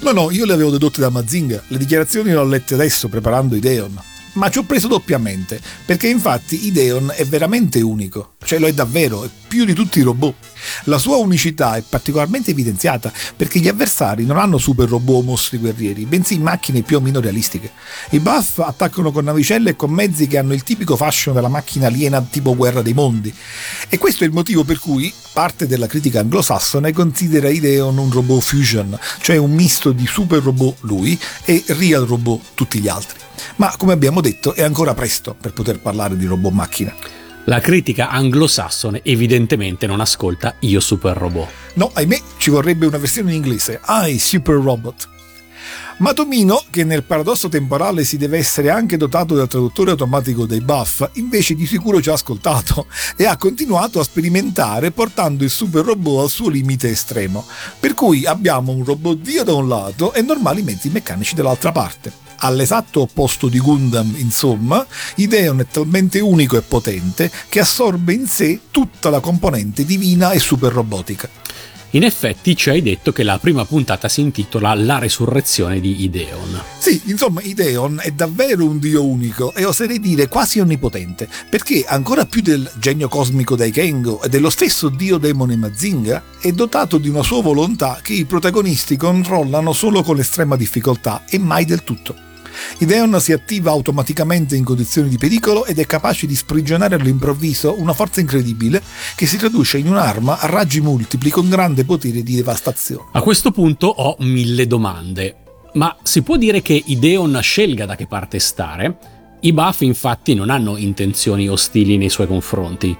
[0.00, 3.56] No, no, io le avevo dedotte da Mazinga, le dichiarazioni le ho lette adesso preparando
[3.56, 4.09] Ideon.
[4.32, 9.24] Ma ci ho preso doppiamente, perché infatti Ideon è veramente unico, cioè lo è davvero,
[9.24, 10.34] è più di tutti i robot.
[10.84, 15.58] La sua unicità è particolarmente evidenziata perché gli avversari non hanno super robot o mostri
[15.58, 17.72] guerrieri, bensì macchine più o meno realistiche.
[18.10, 21.88] I buff attaccano con navicelle e con mezzi che hanno il tipico fashion della macchina
[21.88, 23.34] aliena tipo guerra dei mondi.
[23.88, 28.42] E questo è il motivo per cui parte della critica anglosassone considera Ideon un robot
[28.42, 33.18] fusion, cioè un misto di super robot lui e real robot tutti gli altri.
[33.56, 36.94] Ma come abbiamo detto è ancora presto per poter parlare di robot macchina.
[37.44, 41.48] La critica anglosassone evidentemente non ascolta Io Super Robot.
[41.74, 45.08] No, ahimè, ci vorrebbe una versione in inglese, I Super Robot.
[45.98, 50.60] Ma Tomino, che nel paradosso temporale si deve essere anche dotato del traduttore automatico dei
[50.60, 55.84] buff, invece di sicuro ci ha ascoltato e ha continuato a sperimentare portando il super
[55.84, 57.46] robot al suo limite estremo.
[57.78, 62.28] Per cui abbiamo un robot Dio da un lato e normali mezzi meccanici dall'altra parte
[62.40, 68.60] all'esatto opposto di Gundam, insomma, Ideon è talmente unico e potente che assorbe in sé
[68.70, 71.28] tutta la componente divina e super robotica.
[71.94, 76.62] In effetti ci hai detto che la prima puntata si intitola La resurrezione di Ideon.
[76.78, 82.26] Sì, insomma, Ideon è davvero un dio unico e oserei dire quasi onnipotente, perché ancora
[82.26, 87.24] più del genio cosmico Daikengo e dello stesso dio demone Mazinga, è dotato di una
[87.24, 92.29] sua volontà che i protagonisti controllano solo con l'estrema difficoltà e mai del tutto.
[92.78, 97.92] Ideon si attiva automaticamente in condizioni di pericolo ed è capace di sprigionare all'improvviso una
[97.92, 98.82] forza incredibile
[99.14, 103.08] che si traduce in un'arma a raggi multipli con grande potere di devastazione.
[103.12, 105.36] A questo punto ho mille domande.
[105.74, 109.18] Ma si può dire che Ideon scelga da che parte stare?
[109.42, 112.94] I buff infatti non hanno intenzioni ostili nei suoi confronti,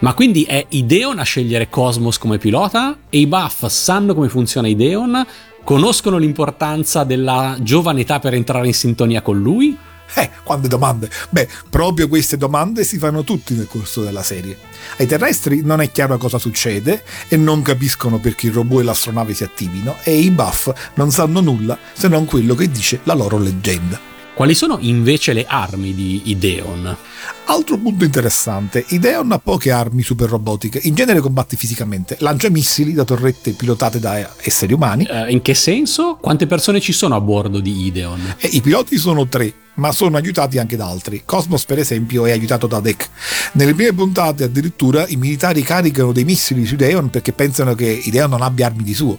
[0.00, 4.66] ma quindi è Ideon a scegliere Cosmos come pilota e i buff sanno come funziona
[4.66, 5.24] Ideon
[5.64, 9.76] conoscono l'importanza della giovane età per entrare in sintonia con lui?
[10.16, 11.10] Eh, quante domande!
[11.30, 14.56] Beh, proprio queste domande si fanno tutti nel corso della serie.
[14.98, 19.34] Ai terrestri non è chiaro cosa succede e non capiscono perché il robot e l'astronave
[19.34, 23.38] si attivino e i buff non sanno nulla se non quello che dice la loro
[23.38, 24.13] leggenda.
[24.34, 26.96] Quali sono invece le armi di Ideon?
[27.44, 32.92] Altro punto interessante, Ideon ha poche armi super robotiche, in genere combatte fisicamente, lancia missili
[32.94, 35.06] da torrette pilotate da esseri umani.
[35.08, 36.18] Uh, in che senso?
[36.20, 38.34] Quante persone ci sono a bordo di Ideon?
[38.38, 41.22] E I piloti sono tre, ma sono aiutati anche da altri.
[41.24, 43.08] Cosmos, per esempio, è aiutato da Deck.
[43.52, 48.30] Nelle prime puntate, addirittura, i militari caricano dei missili su Ideon perché pensano che Ideon
[48.30, 49.16] non abbia armi di suo.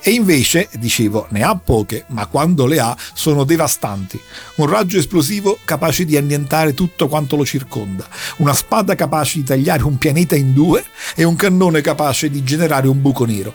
[0.00, 4.20] E invece, dicevo, ne ha poche, ma quando le ha sono devastanti.
[4.56, 8.06] Un raggio esplosivo capace di annientare tutto quanto lo circonda,
[8.38, 12.88] una spada capace di tagliare un pianeta in due e un cannone capace di generare
[12.88, 13.54] un buco nero.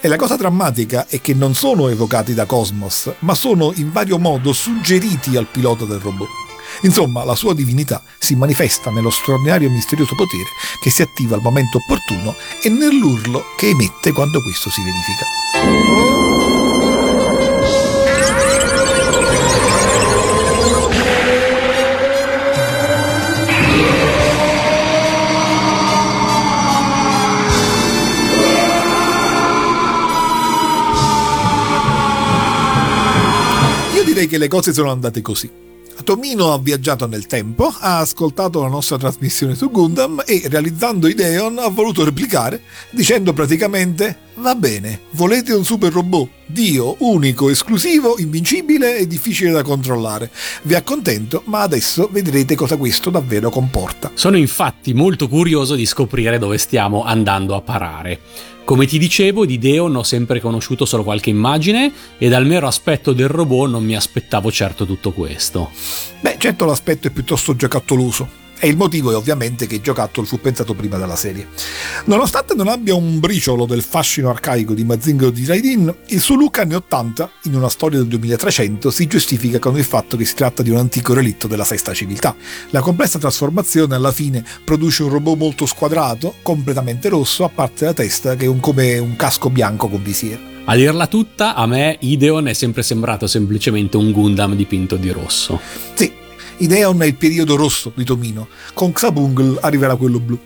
[0.00, 4.18] E la cosa drammatica è che non sono evocati da Cosmos, ma sono in vario
[4.18, 6.47] modo suggeriti al pilota del robot.
[6.82, 10.48] Insomma, la sua divinità si manifesta nello straordinario e misterioso potere
[10.80, 15.26] che si attiva al momento opportuno e nell'urlo che emette quando questo si verifica.
[34.18, 35.67] Che le cose sono andate così.
[36.04, 41.58] Tomino ha viaggiato nel tempo, ha ascoltato la nostra trasmissione su Gundam e realizzando Ideon
[41.58, 48.96] ha voluto replicare dicendo praticamente va bene, volete un super robot, Dio, unico, esclusivo, invincibile
[48.96, 50.30] e difficile da controllare.
[50.62, 54.10] Vi accontento, ma adesso vedrete cosa questo davvero comporta.
[54.14, 58.20] Sono infatti molto curioso di scoprire dove stiamo andando a parare.
[58.68, 63.14] Come ti dicevo, di Deon ho sempre conosciuto solo qualche immagine e dal mero aspetto
[63.14, 65.70] del robot non mi aspettavo certo tutto questo.
[66.20, 68.47] Beh, certo l'aspetto è piuttosto giocattoloso.
[68.60, 71.48] E il motivo è ovviamente che il giocattolo fu pensato prima della serie.
[72.06, 76.58] Nonostante non abbia un briciolo del fascino arcaico di Mazinga di Raidin, il suo look
[76.58, 80.62] anni 80, in una storia del 2300, si giustifica con il fatto che si tratta
[80.62, 82.34] di un antico relitto della sesta civiltà.
[82.70, 87.94] La complessa trasformazione alla fine produce un robot molto squadrato, completamente rosso, a parte la
[87.94, 90.40] testa che è un, come un casco bianco con visiera.
[90.64, 95.58] A dirla tutta, a me Ideon è sempre sembrato semplicemente un Gundam dipinto di rosso.
[95.94, 96.12] Sì,
[96.58, 100.38] Ideon è il periodo rosso di Tomino, con Xabungl arriverà quello blu.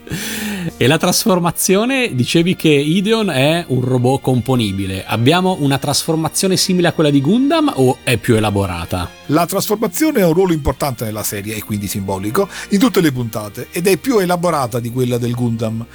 [0.77, 5.05] E la trasformazione, dicevi che Ideon è un robot componibile.
[5.05, 9.09] Abbiamo una trasformazione simile a quella di Gundam o è più elaborata?
[9.27, 13.67] La trasformazione ha un ruolo importante nella serie e quindi simbolico in tutte le puntate
[13.71, 15.85] ed è più elaborata di quella del Gundam,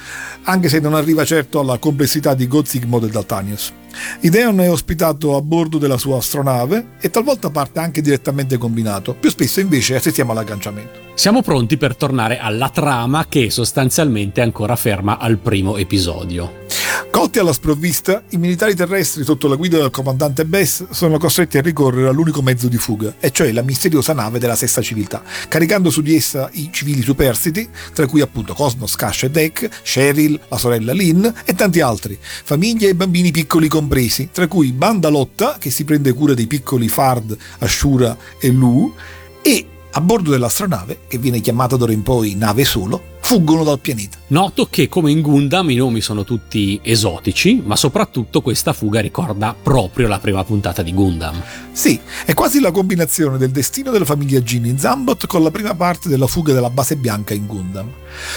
[0.43, 3.73] anche se non arriva certo alla complessità di God Sigmod e Daltanius.
[4.21, 9.29] Ideon è ospitato a bordo della sua astronave e talvolta parte anche direttamente combinato, più
[9.29, 11.07] spesso invece assistiamo all'agganciamento.
[11.13, 16.67] Siamo pronti per tornare alla trama che sostanzialmente è ancora ferma al primo episodio.
[17.11, 21.61] Colti alla sprovvista, i militari terrestri sotto la guida del comandante Bess sono costretti a
[21.61, 26.01] ricorrere all'unico mezzo di fuga, e cioè la misteriosa nave della sesta civiltà, caricando su
[26.01, 30.93] di essa i civili superstiti, tra cui appunto Cosmos, Cash e Deck, Cheryl, la sorella
[30.93, 35.85] Lynn e tanti altri, famiglie e bambini piccoli compresi, tra cui Banda Lotta, che si
[35.85, 38.93] prende cura dei piccoli Fard, Ashura e Lu,
[39.41, 44.17] e a bordo dell'astronave, che viene chiamata d'ora in poi nave solo, fuggono dal pianeta.
[44.27, 49.55] Noto che come in Gundam i nomi sono tutti esotici, ma soprattutto questa fuga ricorda
[49.61, 51.39] proprio la prima puntata di Gundam.
[51.71, 55.75] Sì, è quasi la combinazione del destino della famiglia Jin in Zambot con la prima
[55.75, 57.91] parte della fuga della base bianca in Gundam.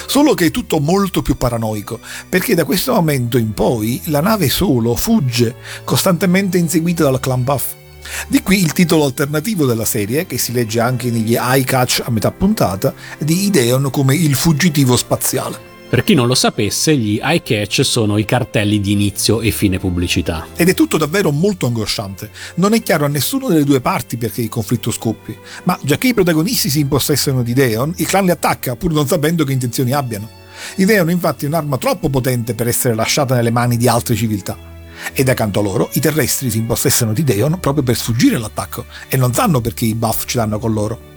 [0.07, 4.51] Solo che è tutto molto più paranoico, perché da questo momento in poi la nave
[4.51, 7.81] solo fugge, costantemente inseguita dal clan Buff.
[8.29, 12.11] Di qui il titolo alternativo della serie, che si legge anche negli eye catch a
[12.11, 15.71] metà puntata, di Ideon come il fuggitivo spaziale.
[15.93, 19.79] Per chi non lo sapesse, gli eye catch sono i cartelli di inizio e fine
[19.79, 20.47] pubblicità.
[20.57, 22.31] Ed è tutto davvero molto angosciante.
[22.55, 26.09] Non è chiaro a nessuno delle due parti perché il conflitto scoppi, ma già che
[26.09, 29.93] i protagonisti si impossessano di Ideon, il clan li attacca pur non sapendo che intenzioni
[29.93, 30.31] abbiano.
[30.77, 34.72] Ideon infatti è un'arma troppo potente per essere lasciata nelle mani di altre civiltà
[35.13, 38.87] ed accanto a loro i terrestri si impossessano di Deon proprio per sfuggire all'attacco.
[39.09, 41.12] E non sanno perché i buff ce l'hanno con loro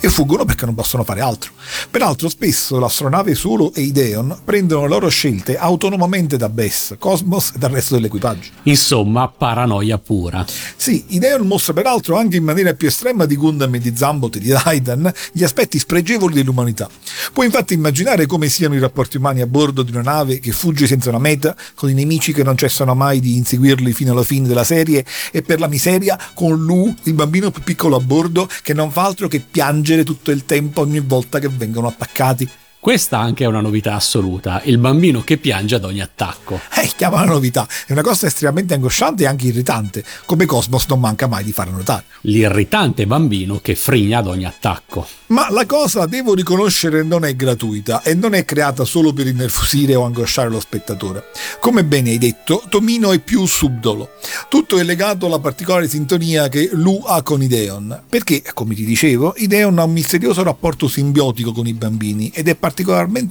[0.00, 1.52] e fuggono perché non possono fare altro.
[1.90, 7.58] Peraltro spesso l'astronave Solo e Ideon prendono le loro scelte autonomamente da Bess, Cosmos e
[7.58, 8.50] dal resto dell'equipaggio.
[8.64, 10.44] Insomma, paranoia pura.
[10.76, 14.40] Sì, Ideon mostra peraltro anche in maniera più estrema di Gundam e di Zambot e
[14.40, 16.88] di Raiden gli aspetti spregevoli dell'umanità.
[17.32, 20.86] Puoi infatti immaginare come siano i rapporti umani a bordo di una nave che fugge
[20.86, 24.46] senza una meta, con i nemici che non cessano mai di inseguirli fino alla fine
[24.46, 28.74] della serie e per la miseria con Lu, il bambino più piccolo a bordo, che
[28.74, 32.48] non fa altro che piangere piangere tutto il tempo ogni volta che vengono attaccati.
[32.80, 36.58] Questa anche è una novità assoluta, il bambino che piange ad ogni attacco.
[36.74, 40.98] Eh, chiama la novità, è una cosa estremamente angosciante e anche irritante, come Cosmos non
[40.98, 42.04] manca mai di fare notare.
[42.22, 45.06] L'irritante bambino che frigna ad ogni attacco.
[45.26, 49.94] Ma la cosa, devo riconoscere, non è gratuita e non è creata solo per innervosire
[49.94, 51.24] o angosciare lo spettatore.
[51.60, 54.12] Come bene hai detto, Tomino è più subdolo.
[54.48, 59.34] Tutto è legato alla particolare sintonia che Lu ha con Ideon, perché, come ti dicevo,
[59.36, 62.68] Ideon ha un misterioso rapporto simbiotico con i bambini ed è particolarmente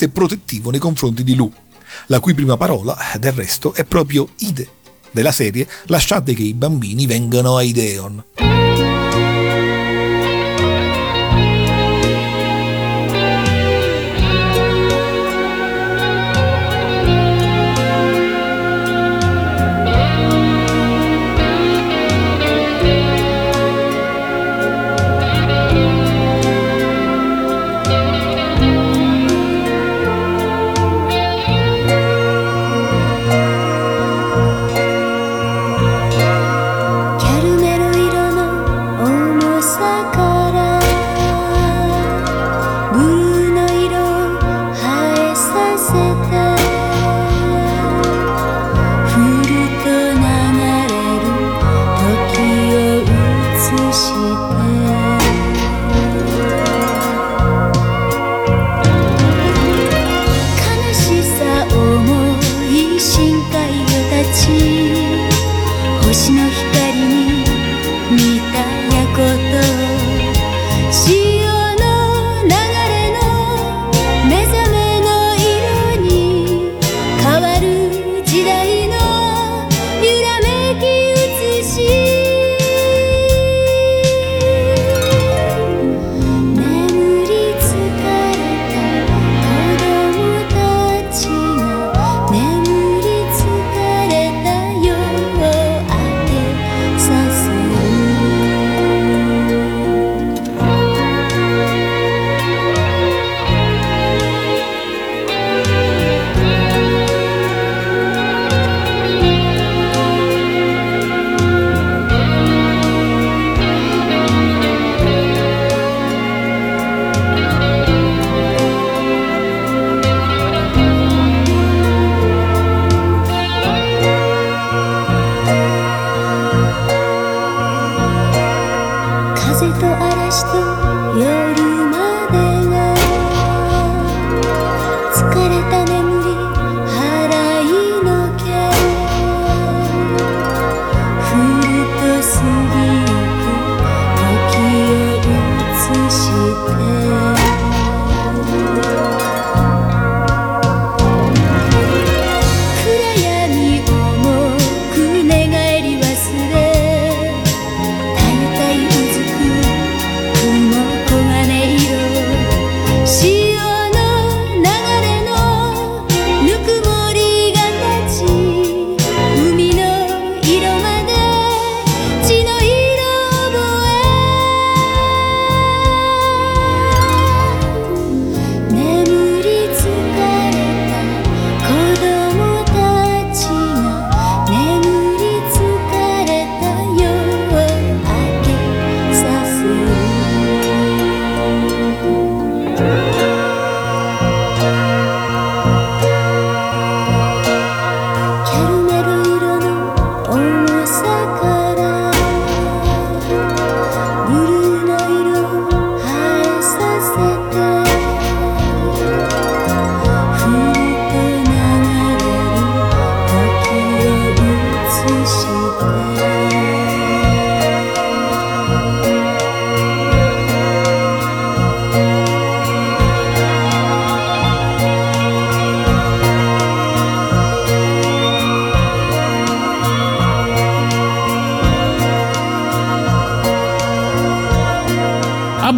[0.10, 1.52] protettivo nei confronti di Lu,
[2.08, 4.68] la cui prima parola, del resto, è proprio Ide.
[5.12, 8.59] Della serie Lasciate che i bambini vengano a Ideon.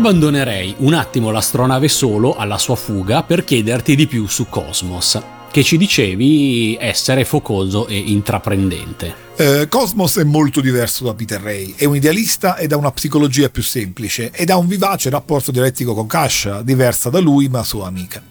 [0.02, 5.22] Abbandonerei un attimo l'astronave solo alla sua fuga per chiederti di più su Cosmos,
[5.52, 9.14] che ci dicevi essere focoso e intraprendente.
[9.36, 13.50] Eh, Cosmos è molto diverso da Peter Ray, è un idealista ed ha una psicologia
[13.50, 17.86] più semplice ed ha un vivace rapporto dialettico con Kasha, diversa da lui ma sua
[17.86, 18.24] amica.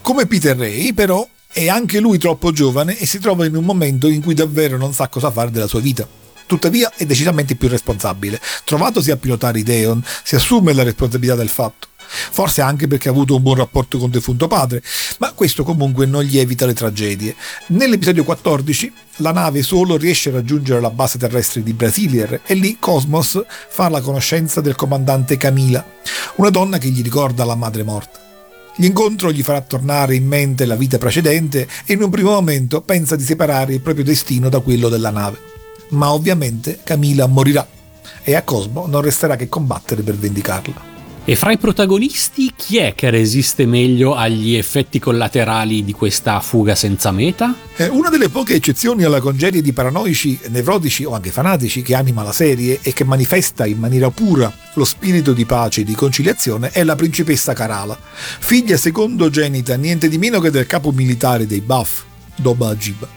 [0.00, 4.08] Come Peter Ray, però, è anche lui troppo giovane e si trova in un momento
[4.08, 6.23] in cui davvero non sa cosa fare della sua vita.
[6.54, 8.40] Tuttavia è decisamente più responsabile.
[8.62, 11.88] Trovatosi a pilotare Ideon, si assume la responsabilità del fatto.
[12.30, 14.80] Forse anche perché ha avuto un buon rapporto con defunto padre,
[15.18, 17.34] ma questo comunque non gli evita le tragedie.
[17.70, 22.76] Nell'episodio 14 la nave solo riesce a raggiungere la base terrestre di Brasilier e lì
[22.78, 25.84] Cosmos fa la conoscenza del comandante Camila,
[26.36, 28.20] una donna che gli ricorda la madre morta.
[28.76, 33.16] L'incontro gli farà tornare in mente la vita precedente e in un primo momento pensa
[33.16, 35.52] di separare il proprio destino da quello della nave
[35.94, 37.66] ma ovviamente Camila morirà
[38.22, 40.92] e a Cosmo non resterà che combattere per vendicarla.
[41.26, 46.74] E fra i protagonisti chi è che resiste meglio agli effetti collaterali di questa fuga
[46.74, 47.54] senza meta?
[47.76, 52.22] Eh, una delle poche eccezioni alla congerie di paranoici, nevrotici o anche fanatici che anima
[52.22, 56.68] la serie e che manifesta in maniera pura lo spirito di pace e di conciliazione
[56.72, 57.98] è la principessa Karala,
[58.40, 62.02] figlia secondogenita niente di meno che del capo militare dei Buff,
[62.36, 63.08] Doba Ajib.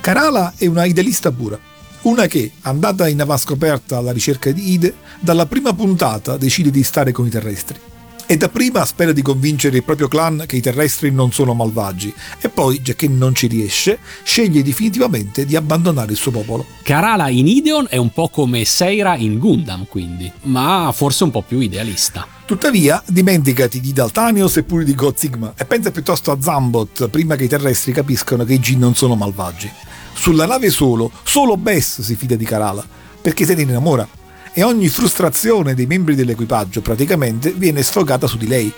[0.00, 1.58] Karala è una idealista pura
[2.04, 7.12] una che, andata in avanscoperta alla ricerca di Ide, dalla prima puntata decide di stare
[7.12, 7.78] con i terrestri.
[8.26, 12.48] E dapprima spera di convincere il proprio clan che i terrestri non sono malvagi e
[12.48, 16.64] poi, già che non ci riesce, sceglie definitivamente di abbandonare il suo popolo.
[16.82, 21.42] Karala in Ideon è un po' come Seira in Gundam, quindi, ma forse un po'
[21.42, 22.26] più idealista.
[22.46, 27.36] Tuttavia, dimenticati di Daltanios e pure di God Sigma e pensa piuttosto a Zambot prima
[27.36, 29.70] che i terrestri capiscano che i G non sono malvagi.
[30.14, 32.84] Sulla nave solo, solo Bess si fida di Karala,
[33.20, 34.08] perché se ne innamora,
[34.52, 38.72] e ogni frustrazione dei membri dell'equipaggio praticamente viene sfogata su di lei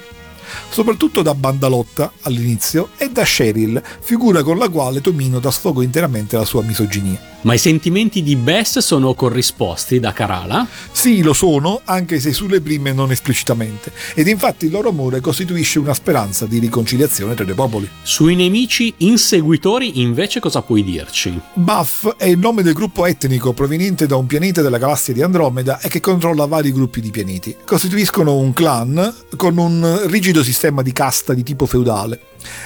[0.68, 6.36] soprattutto da Bandalotta all'inizio e da Cheryl, figura con la quale Tomino dà sfogo interamente
[6.36, 7.34] alla sua misoginia.
[7.42, 10.66] Ma i sentimenti di Bess sono corrisposti da Karala?
[10.90, 15.78] Sì, lo sono, anche se sulle prime non esplicitamente, ed infatti il loro amore costituisce
[15.78, 17.88] una speranza di riconciliazione tra i due popoli.
[18.02, 21.38] Sui nemici inseguitori invece cosa puoi dirci?
[21.54, 25.78] Buff è il nome del gruppo etnico proveniente da un pianeta della galassia di Andromeda
[25.78, 27.56] e che controlla vari gruppi di pianeti.
[27.64, 32.20] Costituiscono un clan con un rigido sistema di casta di tipo feudale.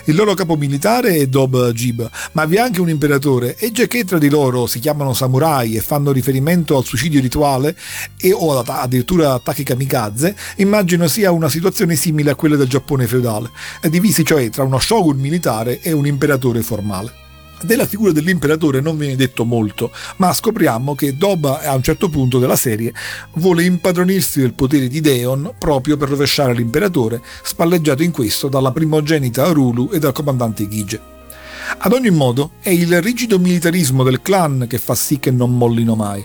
[0.04, 3.86] Il loro capo militare è Dob Jib, ma vi è anche un imperatore e già
[3.86, 7.76] che tra di loro si chiamano samurai e fanno riferimento al suicidio rituale
[8.20, 13.50] e o addirittura attacchi kamikaze, immagino sia una situazione simile a quella del Giappone feudale,
[13.88, 17.28] divisi cioè tra uno shogun militare e un imperatore formale.
[17.62, 22.38] Della figura dell'imperatore non viene detto molto, ma scopriamo che Doba a un certo punto
[22.38, 22.92] della serie
[23.34, 29.44] vuole impadronirsi del potere di Deon proprio per rovesciare l'imperatore, spalleggiato in questo dalla primogenita
[29.44, 31.19] Arulu e dal comandante Gige.
[31.78, 35.94] Ad ogni modo, è il rigido militarismo del clan che fa sì che non mollino
[35.94, 36.24] mai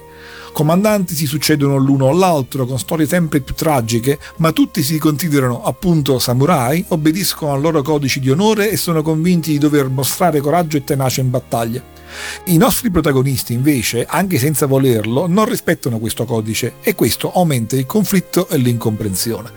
[0.55, 6.17] comandanti si succedono l'uno all'altro con storie sempre più tragiche, ma tutti si considerano appunto
[6.17, 10.85] samurai, obbediscono al loro codice di onore e sono convinti di dover mostrare coraggio e
[10.85, 11.83] tenacia in battaglia.
[12.45, 17.85] I nostri protagonisti invece, anche senza volerlo, non rispettano questo codice e questo aumenta il
[17.85, 19.51] conflitto e l'incomprensione.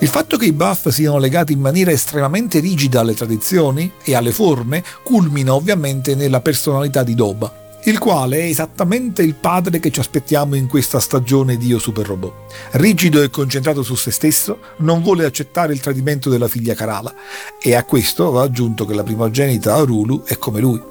[0.00, 4.32] Il fatto che i buff siano legati in maniera estremamente rigida alle tradizioni e alle
[4.32, 10.00] forme culmina ovviamente nella personalità di Doba il quale è esattamente il padre che ci
[10.00, 12.32] aspettiamo in questa stagione di Io Super Robot.
[12.72, 17.14] Rigido e concentrato su se stesso, non vuole accettare il tradimento della figlia Karala
[17.62, 20.82] e a questo va aggiunto che la primogenita Arulu è come lui.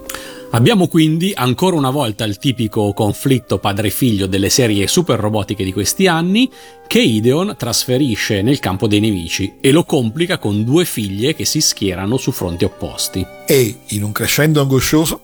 [0.55, 6.07] Abbiamo quindi ancora una volta il tipico conflitto padre-figlio delle serie super robotiche di questi
[6.07, 6.49] anni
[6.87, 11.59] che Ideon trasferisce nel campo dei nemici e lo complica con due figlie che si
[11.59, 13.27] schierano su fronti opposti.
[13.45, 15.19] E, in un crescendo angoscioso,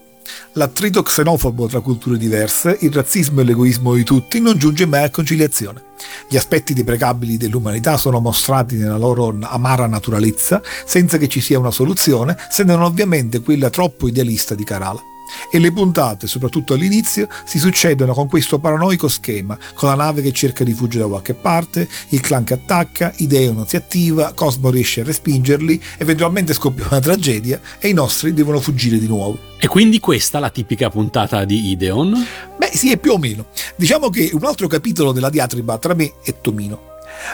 [0.53, 5.09] L'attrito xenofobo tra culture diverse, il razzismo e l'egoismo di tutti non giunge mai a
[5.09, 5.81] conciliazione.
[6.29, 11.71] Gli aspetti deprecabili dell'umanità sono mostrati nella loro amara naturalezza, senza che ci sia una
[11.71, 15.10] soluzione, se non ovviamente quella troppo idealista di Karala.
[15.51, 20.31] E le puntate, soprattutto all'inizio, si succedono con questo paranoico schema, con la nave che
[20.31, 25.01] cerca rifugio da qualche parte, il clan che attacca, Ideo non si attiva, Cosmo riesce
[25.01, 29.49] a respingerli, eventualmente scoppia una tragedia e i nostri devono fuggire di nuovo.
[29.59, 32.25] E quindi questa la tipica puntata di Ideon?
[32.57, 33.45] Beh sì, è più o meno.
[33.75, 36.90] Diciamo che un altro capitolo della diatriba tra me e Tomino.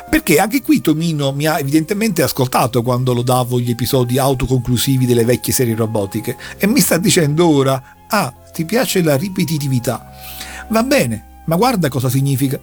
[0.09, 5.25] Perché anche qui Tomino mi ha evidentemente ascoltato quando lo davo gli episodi autoconclusivi delle
[5.25, 10.11] vecchie serie robotiche e mi sta dicendo ora, ah, ti piace la ripetitività?
[10.69, 12.59] Va bene, ma guarda cosa significa.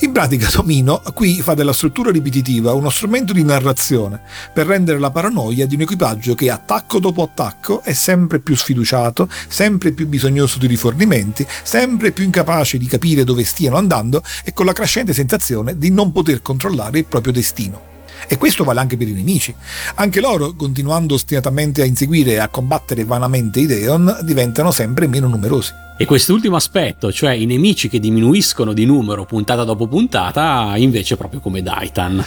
[0.00, 4.20] In pratica Tomino qui fa della struttura ripetitiva uno strumento di narrazione
[4.52, 9.28] per rendere la paranoia di un equipaggio che attacco dopo attacco è sempre più sfiduciato,
[9.48, 14.66] sempre più bisognoso di rifornimenti, sempre più incapace di capire dove stiano andando e con
[14.66, 17.91] la crescente sensazione di non poter controllare il proprio destino.
[18.28, 19.54] E questo vale anche per i nemici.
[19.96, 25.28] Anche loro, continuando ostinatamente a inseguire e a combattere vanamente i Deon, diventano sempre meno
[25.28, 25.72] numerosi.
[25.98, 31.40] E quest'ultimo aspetto, cioè i nemici che diminuiscono di numero puntata dopo puntata, invece proprio
[31.40, 32.24] come Daitan.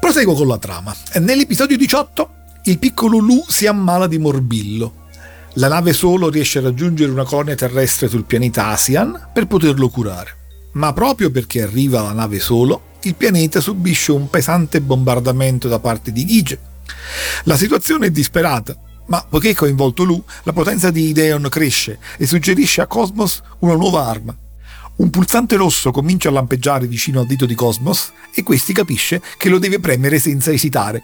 [0.00, 0.94] Proseguo con la trama.
[1.20, 2.30] Nell'episodio 18
[2.64, 4.94] il piccolo Lu si ammala di morbillo.
[5.54, 10.36] La nave solo riesce a raggiungere una colonia terrestre sul pianeta Asian per poterlo curare.
[10.72, 16.12] Ma proprio perché arriva la nave solo, il pianeta subisce un pesante bombardamento da parte
[16.12, 16.58] di Gige.
[17.44, 18.76] La situazione è disperata,
[19.06, 23.74] ma poiché è coinvolto Lu, la potenza di Ideon cresce e suggerisce a Cosmos una
[23.74, 24.36] nuova arma.
[24.96, 29.48] Un pulsante rosso comincia a lampeggiare vicino al dito di Cosmos e questi capisce che
[29.48, 31.02] lo deve premere senza esitare.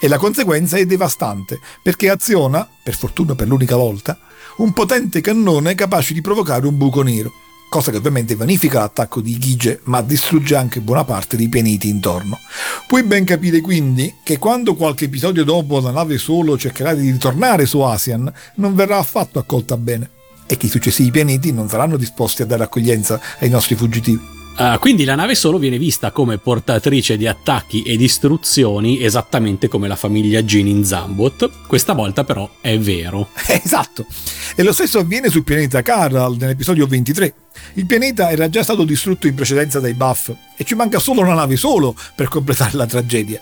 [0.00, 4.18] E la conseguenza è devastante, perché aziona, per fortuna per l'unica volta,
[4.56, 7.32] un potente cannone capace di provocare un buco nero
[7.68, 12.38] cosa che ovviamente vanifica l'attacco di Gige ma distrugge anche buona parte dei pianeti intorno.
[12.86, 17.66] Puoi ben capire quindi che quando qualche episodio dopo la nave solo cercherà di ritornare
[17.66, 20.10] su Asian non verrà affatto accolta bene
[20.46, 24.34] e che i successivi pianeti non saranno disposti a dare accoglienza ai nostri fuggitivi.
[24.58, 29.86] Uh, quindi la nave solo viene vista come portatrice di attacchi e distruzioni esattamente come
[29.86, 31.66] la famiglia Jin in Zambot.
[31.66, 33.28] Questa volta però è vero.
[33.62, 34.06] esatto.
[34.54, 37.34] E lo stesso avviene sul pianeta Karal nell'episodio 23.
[37.74, 41.34] Il pianeta era già stato distrutto in precedenza dai Buff e ci manca solo una
[41.34, 43.40] nave solo per completare la tragedia.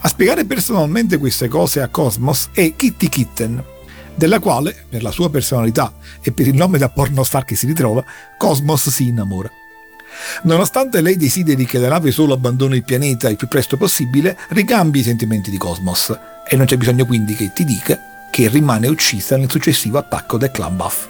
[0.00, 3.64] A spiegare personalmente queste cose a Cosmos è Kitty Kitten,
[4.14, 8.04] della quale, per la sua personalità e per il nome da pornostar che si ritrova,
[8.36, 9.50] Cosmos si innamora.
[10.42, 15.00] Nonostante lei desideri che la nave solo abbandoni il pianeta il più presto possibile, ricambia
[15.00, 17.98] i sentimenti di Cosmos e non c'è bisogno quindi che ti dica
[18.30, 21.06] che rimane uccisa nel successivo attacco del clan Buff.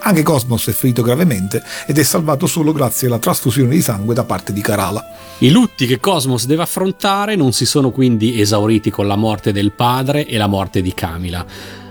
[0.00, 4.24] Anche Cosmos è ferito gravemente ed è salvato solo grazie alla trasfusione di sangue da
[4.24, 5.04] parte di Karala.
[5.38, 9.72] I lutti che Cosmos deve affrontare non si sono quindi esauriti con la morte del
[9.72, 11.44] padre e la morte di Camila.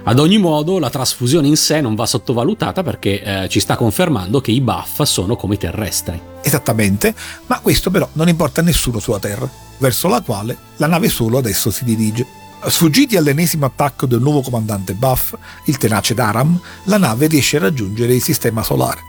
[0.08, 4.39] Ad ogni modo, la trasfusione in sé non va sottovalutata perché eh, ci sta confermando
[4.39, 6.20] che i buff sono come i terrestri.
[6.41, 7.14] Esattamente,
[7.48, 11.39] ma questo però non importa a nessuno sulla Terra, verso la quale la nave solo
[11.39, 12.45] adesso si dirige.
[12.68, 15.36] Sfuggiti all'ennesimo attacco del nuovo comandante Buff,
[15.66, 19.01] il tenace Daram, la nave riesce a raggiungere il sistema solare.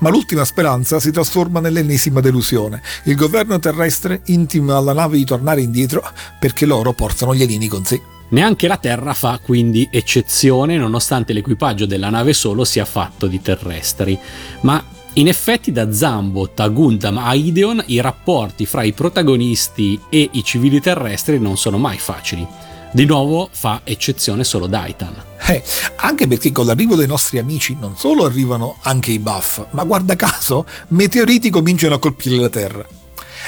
[0.00, 2.82] Ma l'ultima speranza si trasforma nell'ennesima delusione.
[3.04, 6.02] Il governo terrestre intima alla nave di tornare indietro
[6.38, 8.00] perché loro portano gli alieni con sé.
[8.28, 14.18] Neanche la Terra fa quindi eccezione nonostante l'equipaggio della nave solo sia fatto di terrestri.
[14.62, 14.82] Ma
[15.14, 20.42] in effetti da Zambot a Gundam a Ideon i rapporti fra i protagonisti e i
[20.42, 22.65] civili terrestri non sono mai facili.
[22.92, 25.14] Di nuovo fa eccezione solo Daitan.
[25.48, 25.62] Eh,
[25.96, 30.16] anche perché con l'arrivo dei nostri amici non solo arrivano anche i buff, ma guarda
[30.16, 32.86] caso, meteoriti cominciano a colpire la Terra.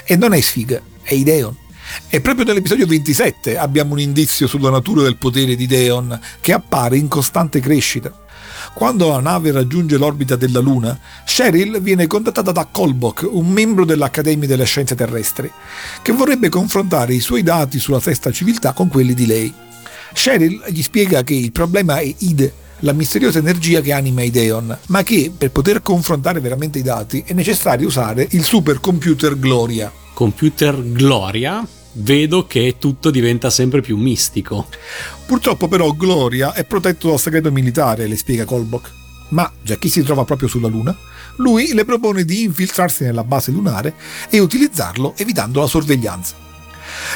[0.04, 1.56] E non è sfiga, è Ideon.
[2.08, 6.98] E proprio nell'episodio 27 abbiamo un indizio sulla natura del potere di Deon che appare
[6.98, 8.12] in costante crescita.
[8.74, 14.46] Quando la nave raggiunge l'orbita della Luna, Cheryl viene contattata da Kolbok, un membro dell'Accademia
[14.46, 15.50] delle Scienze Terrestri,
[16.02, 19.52] che vorrebbe confrontare i suoi dati sulla sesta civiltà con quelli di lei.
[20.12, 25.02] Cheryl gli spiega che il problema è Ide, la misteriosa energia che anima Ideon, ma
[25.02, 29.92] che per poter confrontare veramente i dati è necessario usare il supercomputer Gloria.
[30.14, 31.66] Computer Gloria?
[31.92, 34.68] Vedo che tutto diventa sempre più mistico.
[35.26, 38.92] Purtroppo però Gloria è protetto dal segreto militare, le spiega Kolbok.
[39.30, 40.96] Ma, già che si trova proprio sulla Luna,
[41.36, 43.94] lui le propone di infiltrarsi nella base lunare
[44.30, 46.46] e utilizzarlo evitando la sorveglianza.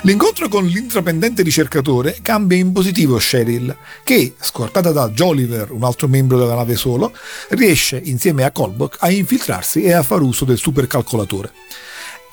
[0.02, 6.38] L'incontro con l'intraprendente ricercatore cambia in positivo Cheryl, che, scortata da Jolliver, un altro membro
[6.38, 7.12] della nave solo,
[7.50, 11.52] riesce, insieme a Kolbok, a infiltrarsi e a far uso del supercalcolatore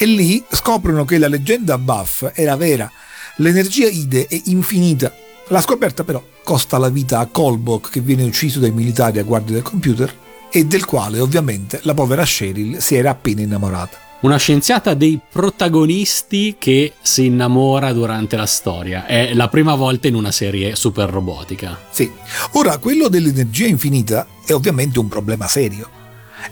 [0.01, 2.89] e lì scoprono che la leggenda Buff era vera.
[3.35, 5.13] L'energia Ide è infinita.
[5.49, 9.55] La scoperta però costa la vita a Kolbok che viene ucciso dai militari a guardia
[9.55, 10.15] del computer
[10.49, 13.97] e del quale ovviamente la povera Cheryl si era appena innamorata.
[14.21, 19.05] Una scienziata dei protagonisti che si innamora durante la storia.
[19.05, 21.77] È la prima volta in una serie super robotica.
[21.89, 22.09] Sì.
[22.53, 25.97] Ora, quello dell'energia infinita è ovviamente un problema serio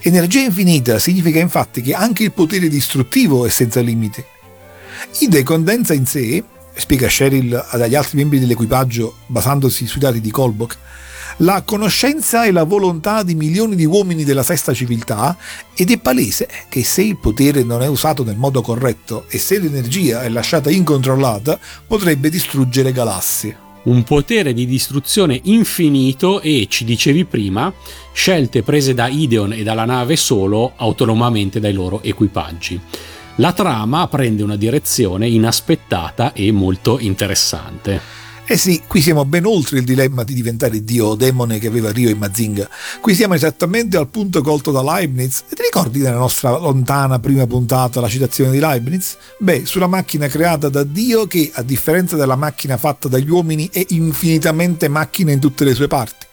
[0.01, 4.23] Energia infinita significa infatti che anche il potere distruttivo è senza limiti.
[5.19, 6.43] Ide condensa in sé,
[6.75, 10.77] spiega Cheryl agli altri membri dell'equipaggio basandosi sui dati di Kolbok,
[11.41, 15.37] la conoscenza e la volontà di milioni di uomini della sesta civiltà
[15.75, 19.59] ed è palese che se il potere non è usato nel modo corretto e se
[19.59, 23.66] l'energia è lasciata incontrollata potrebbe distruggere galassie.
[23.87, 27.71] Un potere di distruzione infinito e, ci dicevi prima,
[28.11, 32.77] scelte prese da Ideon e dalla nave solo autonomamente dai loro equipaggi.
[33.35, 38.01] La trama prende una direzione inaspettata e molto interessante.
[38.49, 41.91] Eh sì, qui siamo ben oltre il dilemma di diventare dio o demone che aveva
[41.91, 42.69] Rio e Mazinga.
[43.01, 45.43] Qui siamo esattamente al punto colto da Leibniz.
[45.49, 49.17] E ti ricordi nella nostra lontana prima puntata la citazione di Leibniz?
[49.37, 53.85] Beh, sulla macchina creata da Dio che, a differenza della macchina fatta dagli uomini, è
[53.89, 56.25] infinitamente macchina in tutte le sue parti.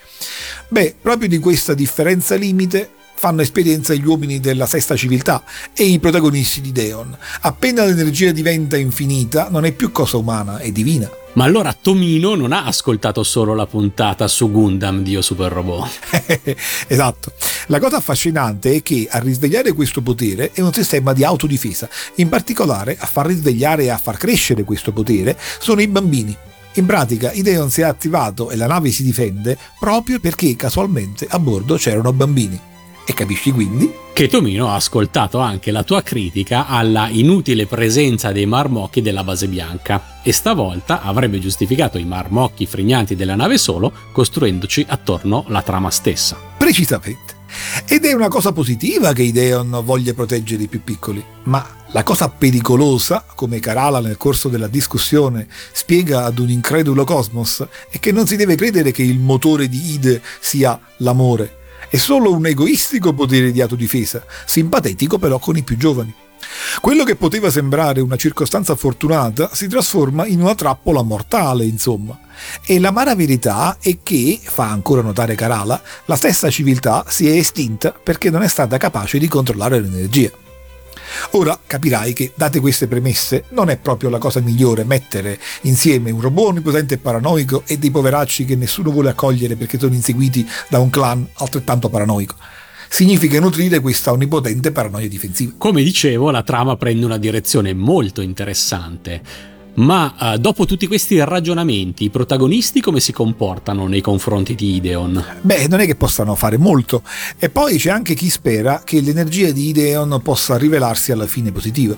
[0.68, 5.42] Beh, proprio di questa differenza limite fanno esperienza gli uomini della sesta civiltà
[5.74, 7.16] e i protagonisti di Deon.
[7.40, 11.10] Appena l'energia diventa infinita, non è più cosa umana, è divina.
[11.34, 15.90] Ma allora Tomino non ha ascoltato solo la puntata su Gundam Dio Super Robot.
[16.86, 17.32] esatto.
[17.66, 21.88] La cosa affascinante è che a risvegliare questo potere è un sistema di autodifesa.
[22.16, 26.36] In particolare, a far risvegliare e a far crescere questo potere sono i bambini.
[26.74, 31.40] In pratica, Ideon si è attivato e la nave si difende proprio perché casualmente a
[31.40, 32.73] bordo c'erano bambini.
[33.06, 33.92] E capisci quindi?
[34.14, 39.48] Che Tomino ha ascoltato anche la tua critica alla inutile presenza dei marmocchi della base
[39.48, 45.90] bianca e stavolta avrebbe giustificato i marmocchi frignanti della nave solo costruendoci attorno la trama
[45.90, 46.38] stessa.
[46.56, 47.42] Precisamente.
[47.86, 52.28] Ed è una cosa positiva che Ideon voglia proteggere i più piccoli, ma la cosa
[52.28, 58.26] pericolosa, come Karala nel corso della discussione spiega ad un incredulo Cosmos, è che non
[58.26, 61.62] si deve credere che il motore di Ide sia l'amore,
[61.94, 66.12] è solo un egoistico potere di autodifesa, simpatetico però con i più giovani.
[66.80, 72.18] Quello che poteva sembrare una circostanza fortunata si trasforma in una trappola mortale, insomma.
[72.66, 77.92] E l'amara verità è che, fa ancora notare Karala, la stessa civiltà si è estinta
[77.92, 80.43] perché non è stata capace di controllare l'energia.
[81.32, 86.20] Ora capirai che, date queste premesse, non è proprio la cosa migliore mettere insieme un
[86.20, 90.78] robot onnipotente e paranoico e dei poveracci che nessuno vuole accogliere perché sono inseguiti da
[90.78, 92.34] un clan altrettanto paranoico
[92.94, 95.54] significa nutrire questa onnipotente paranoia difensiva.
[95.58, 99.53] Come dicevo, la trama prende una direzione molto interessante.
[99.76, 105.22] Ma uh, dopo tutti questi ragionamenti, i protagonisti come si comportano nei confronti di Ideon?
[105.40, 107.02] Beh, non è che possano fare molto.
[107.38, 111.96] E poi c'è anche chi spera che l'energia di Ideon possa rivelarsi alla fine positiva.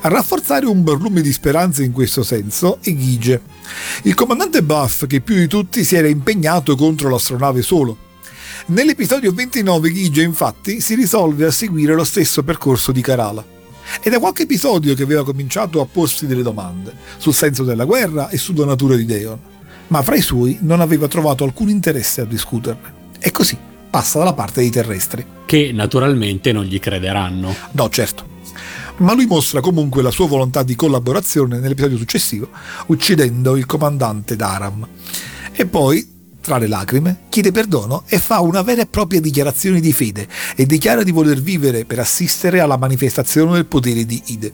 [0.00, 3.42] A rafforzare un barlume di speranza in questo senso è Gige,
[4.04, 7.96] il comandante Buff che più di tutti si era impegnato contro l'astronave solo.
[8.66, 13.57] Nell'episodio 29 Gige infatti si risolve a seguire lo stesso percorso di Karala.
[14.00, 18.28] È da qualche episodio che aveva cominciato a porsi delle domande sul senso della guerra
[18.28, 19.38] e sulla natura di Deon,
[19.88, 22.96] ma fra i suoi non aveva trovato alcun interesse a discuterne.
[23.18, 23.56] E così
[23.90, 25.24] passa dalla parte dei terrestri.
[25.46, 27.54] Che naturalmente non gli crederanno.
[27.72, 28.36] No, certo.
[28.98, 32.48] Ma lui mostra comunque la sua volontà di collaborazione nell'episodio successivo,
[32.86, 34.86] uccidendo il comandante Daram.
[35.52, 36.17] E poi
[36.48, 40.26] tra le lacrime, chiede perdono e fa una vera e propria dichiarazione di fede
[40.56, 44.52] e dichiara di voler vivere per assistere alla manifestazione del potere di Ide.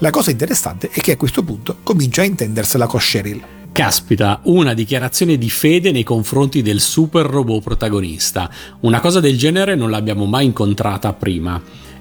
[0.00, 3.42] La cosa interessante è che a questo punto comincia a intendersela con Cheryl.
[3.72, 8.50] Caspita, una dichiarazione di fede nei confronti del super robot protagonista.
[8.80, 11.58] Una cosa del genere non l'abbiamo mai incontrata prima.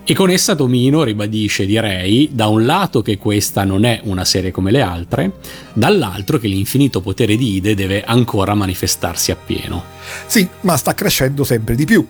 [0.10, 4.50] E con essa Tomino ribadisce, direi, da un lato che questa non è una serie
[4.50, 5.34] come le altre,
[5.74, 9.84] dall'altro che l'infinito potere di Ide deve ancora manifestarsi appieno.
[10.26, 12.04] Sì, ma sta crescendo sempre di più.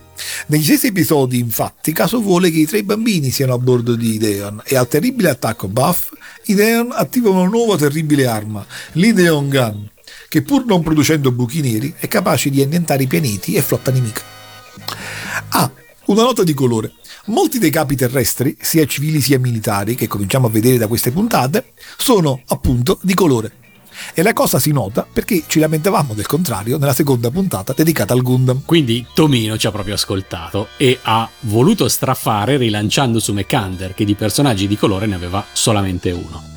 [0.46, 4.62] Negli stessi episodi, infatti, caso vuole che i tre bambini siano a bordo di Ideon
[4.64, 6.12] e al terribile attacco Buff,
[6.46, 9.90] Ideon attiva una nuova terribile arma, l'Ideon Gun,
[10.30, 14.22] che pur non producendo buchi neri è capace di annientare i pianeti e flotta nemica.
[15.50, 15.70] Ah,
[16.06, 16.94] una nota di colore.
[17.30, 21.74] Molti dei capi terrestri, sia civili sia militari, che cominciamo a vedere da queste puntate,
[21.96, 23.52] sono appunto di colore.
[24.16, 28.24] E la cosa si nota perché ci lamentavamo del contrario nella seconda puntata dedicata al
[28.24, 28.64] Gundam.
[28.66, 34.16] Quindi Tomino ci ha proprio ascoltato e ha voluto straffare rilanciando su Mekander, che di
[34.16, 36.49] personaggi di colore ne aveva solamente uno.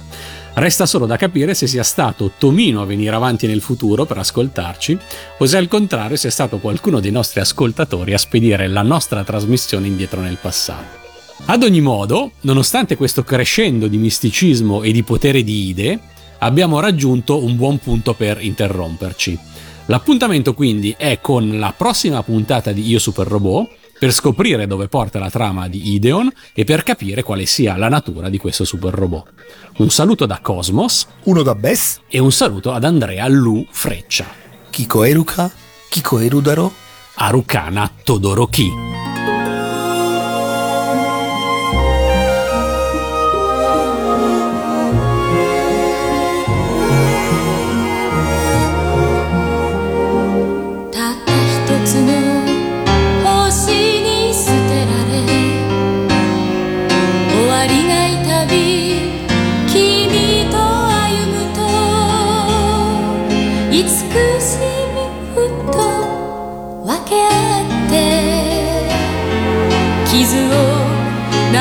[0.55, 4.99] Resta solo da capire se sia stato Tomino a venire avanti nel futuro per ascoltarci
[5.39, 9.87] o se al contrario sia stato qualcuno dei nostri ascoltatori a spedire la nostra trasmissione
[9.87, 11.01] indietro nel passato.
[11.47, 15.99] Ad ogni modo, nonostante questo crescendo di misticismo e di potere di idee,
[16.39, 19.39] abbiamo raggiunto un buon punto per interromperci.
[19.87, 23.71] L'appuntamento quindi è con la prossima puntata di Io Super Robot
[24.03, 28.29] per scoprire dove porta la trama di Ideon e per capire quale sia la natura
[28.29, 29.33] di questo super robot.
[29.77, 34.27] Un saluto da Cosmos, uno da Bess e un saluto ad Andrea Lu Freccia.
[34.71, 35.49] Kiko Eruka,
[35.89, 36.73] Kiko Erudaro,
[37.15, 38.92] Arukana Todoroki.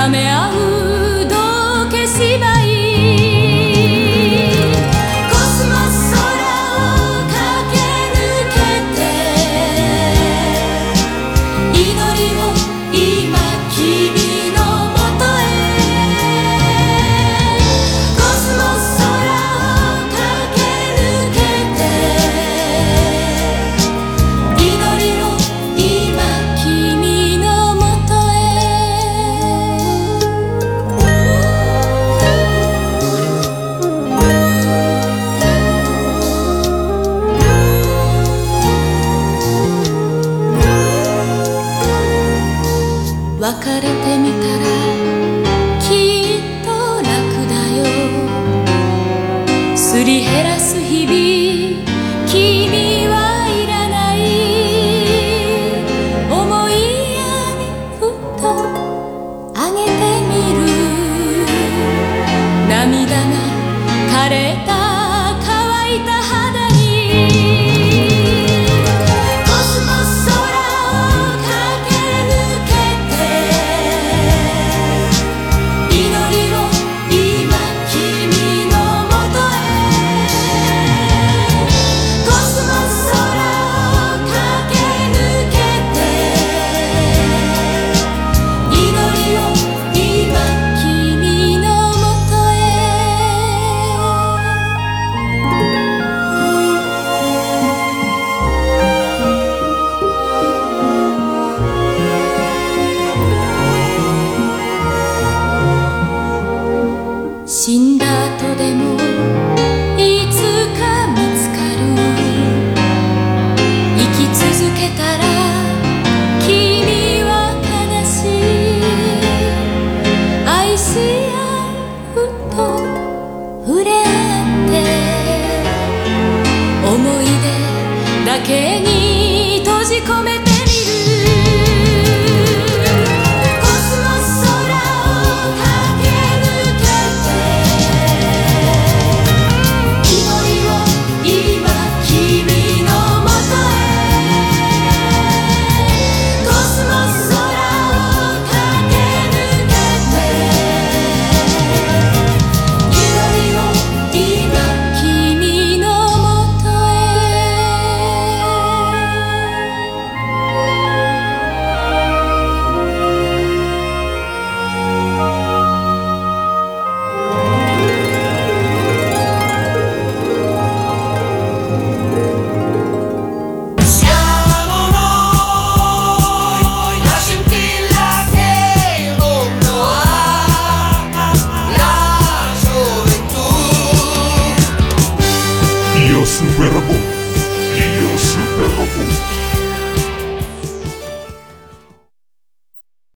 [0.02, 0.30] Dame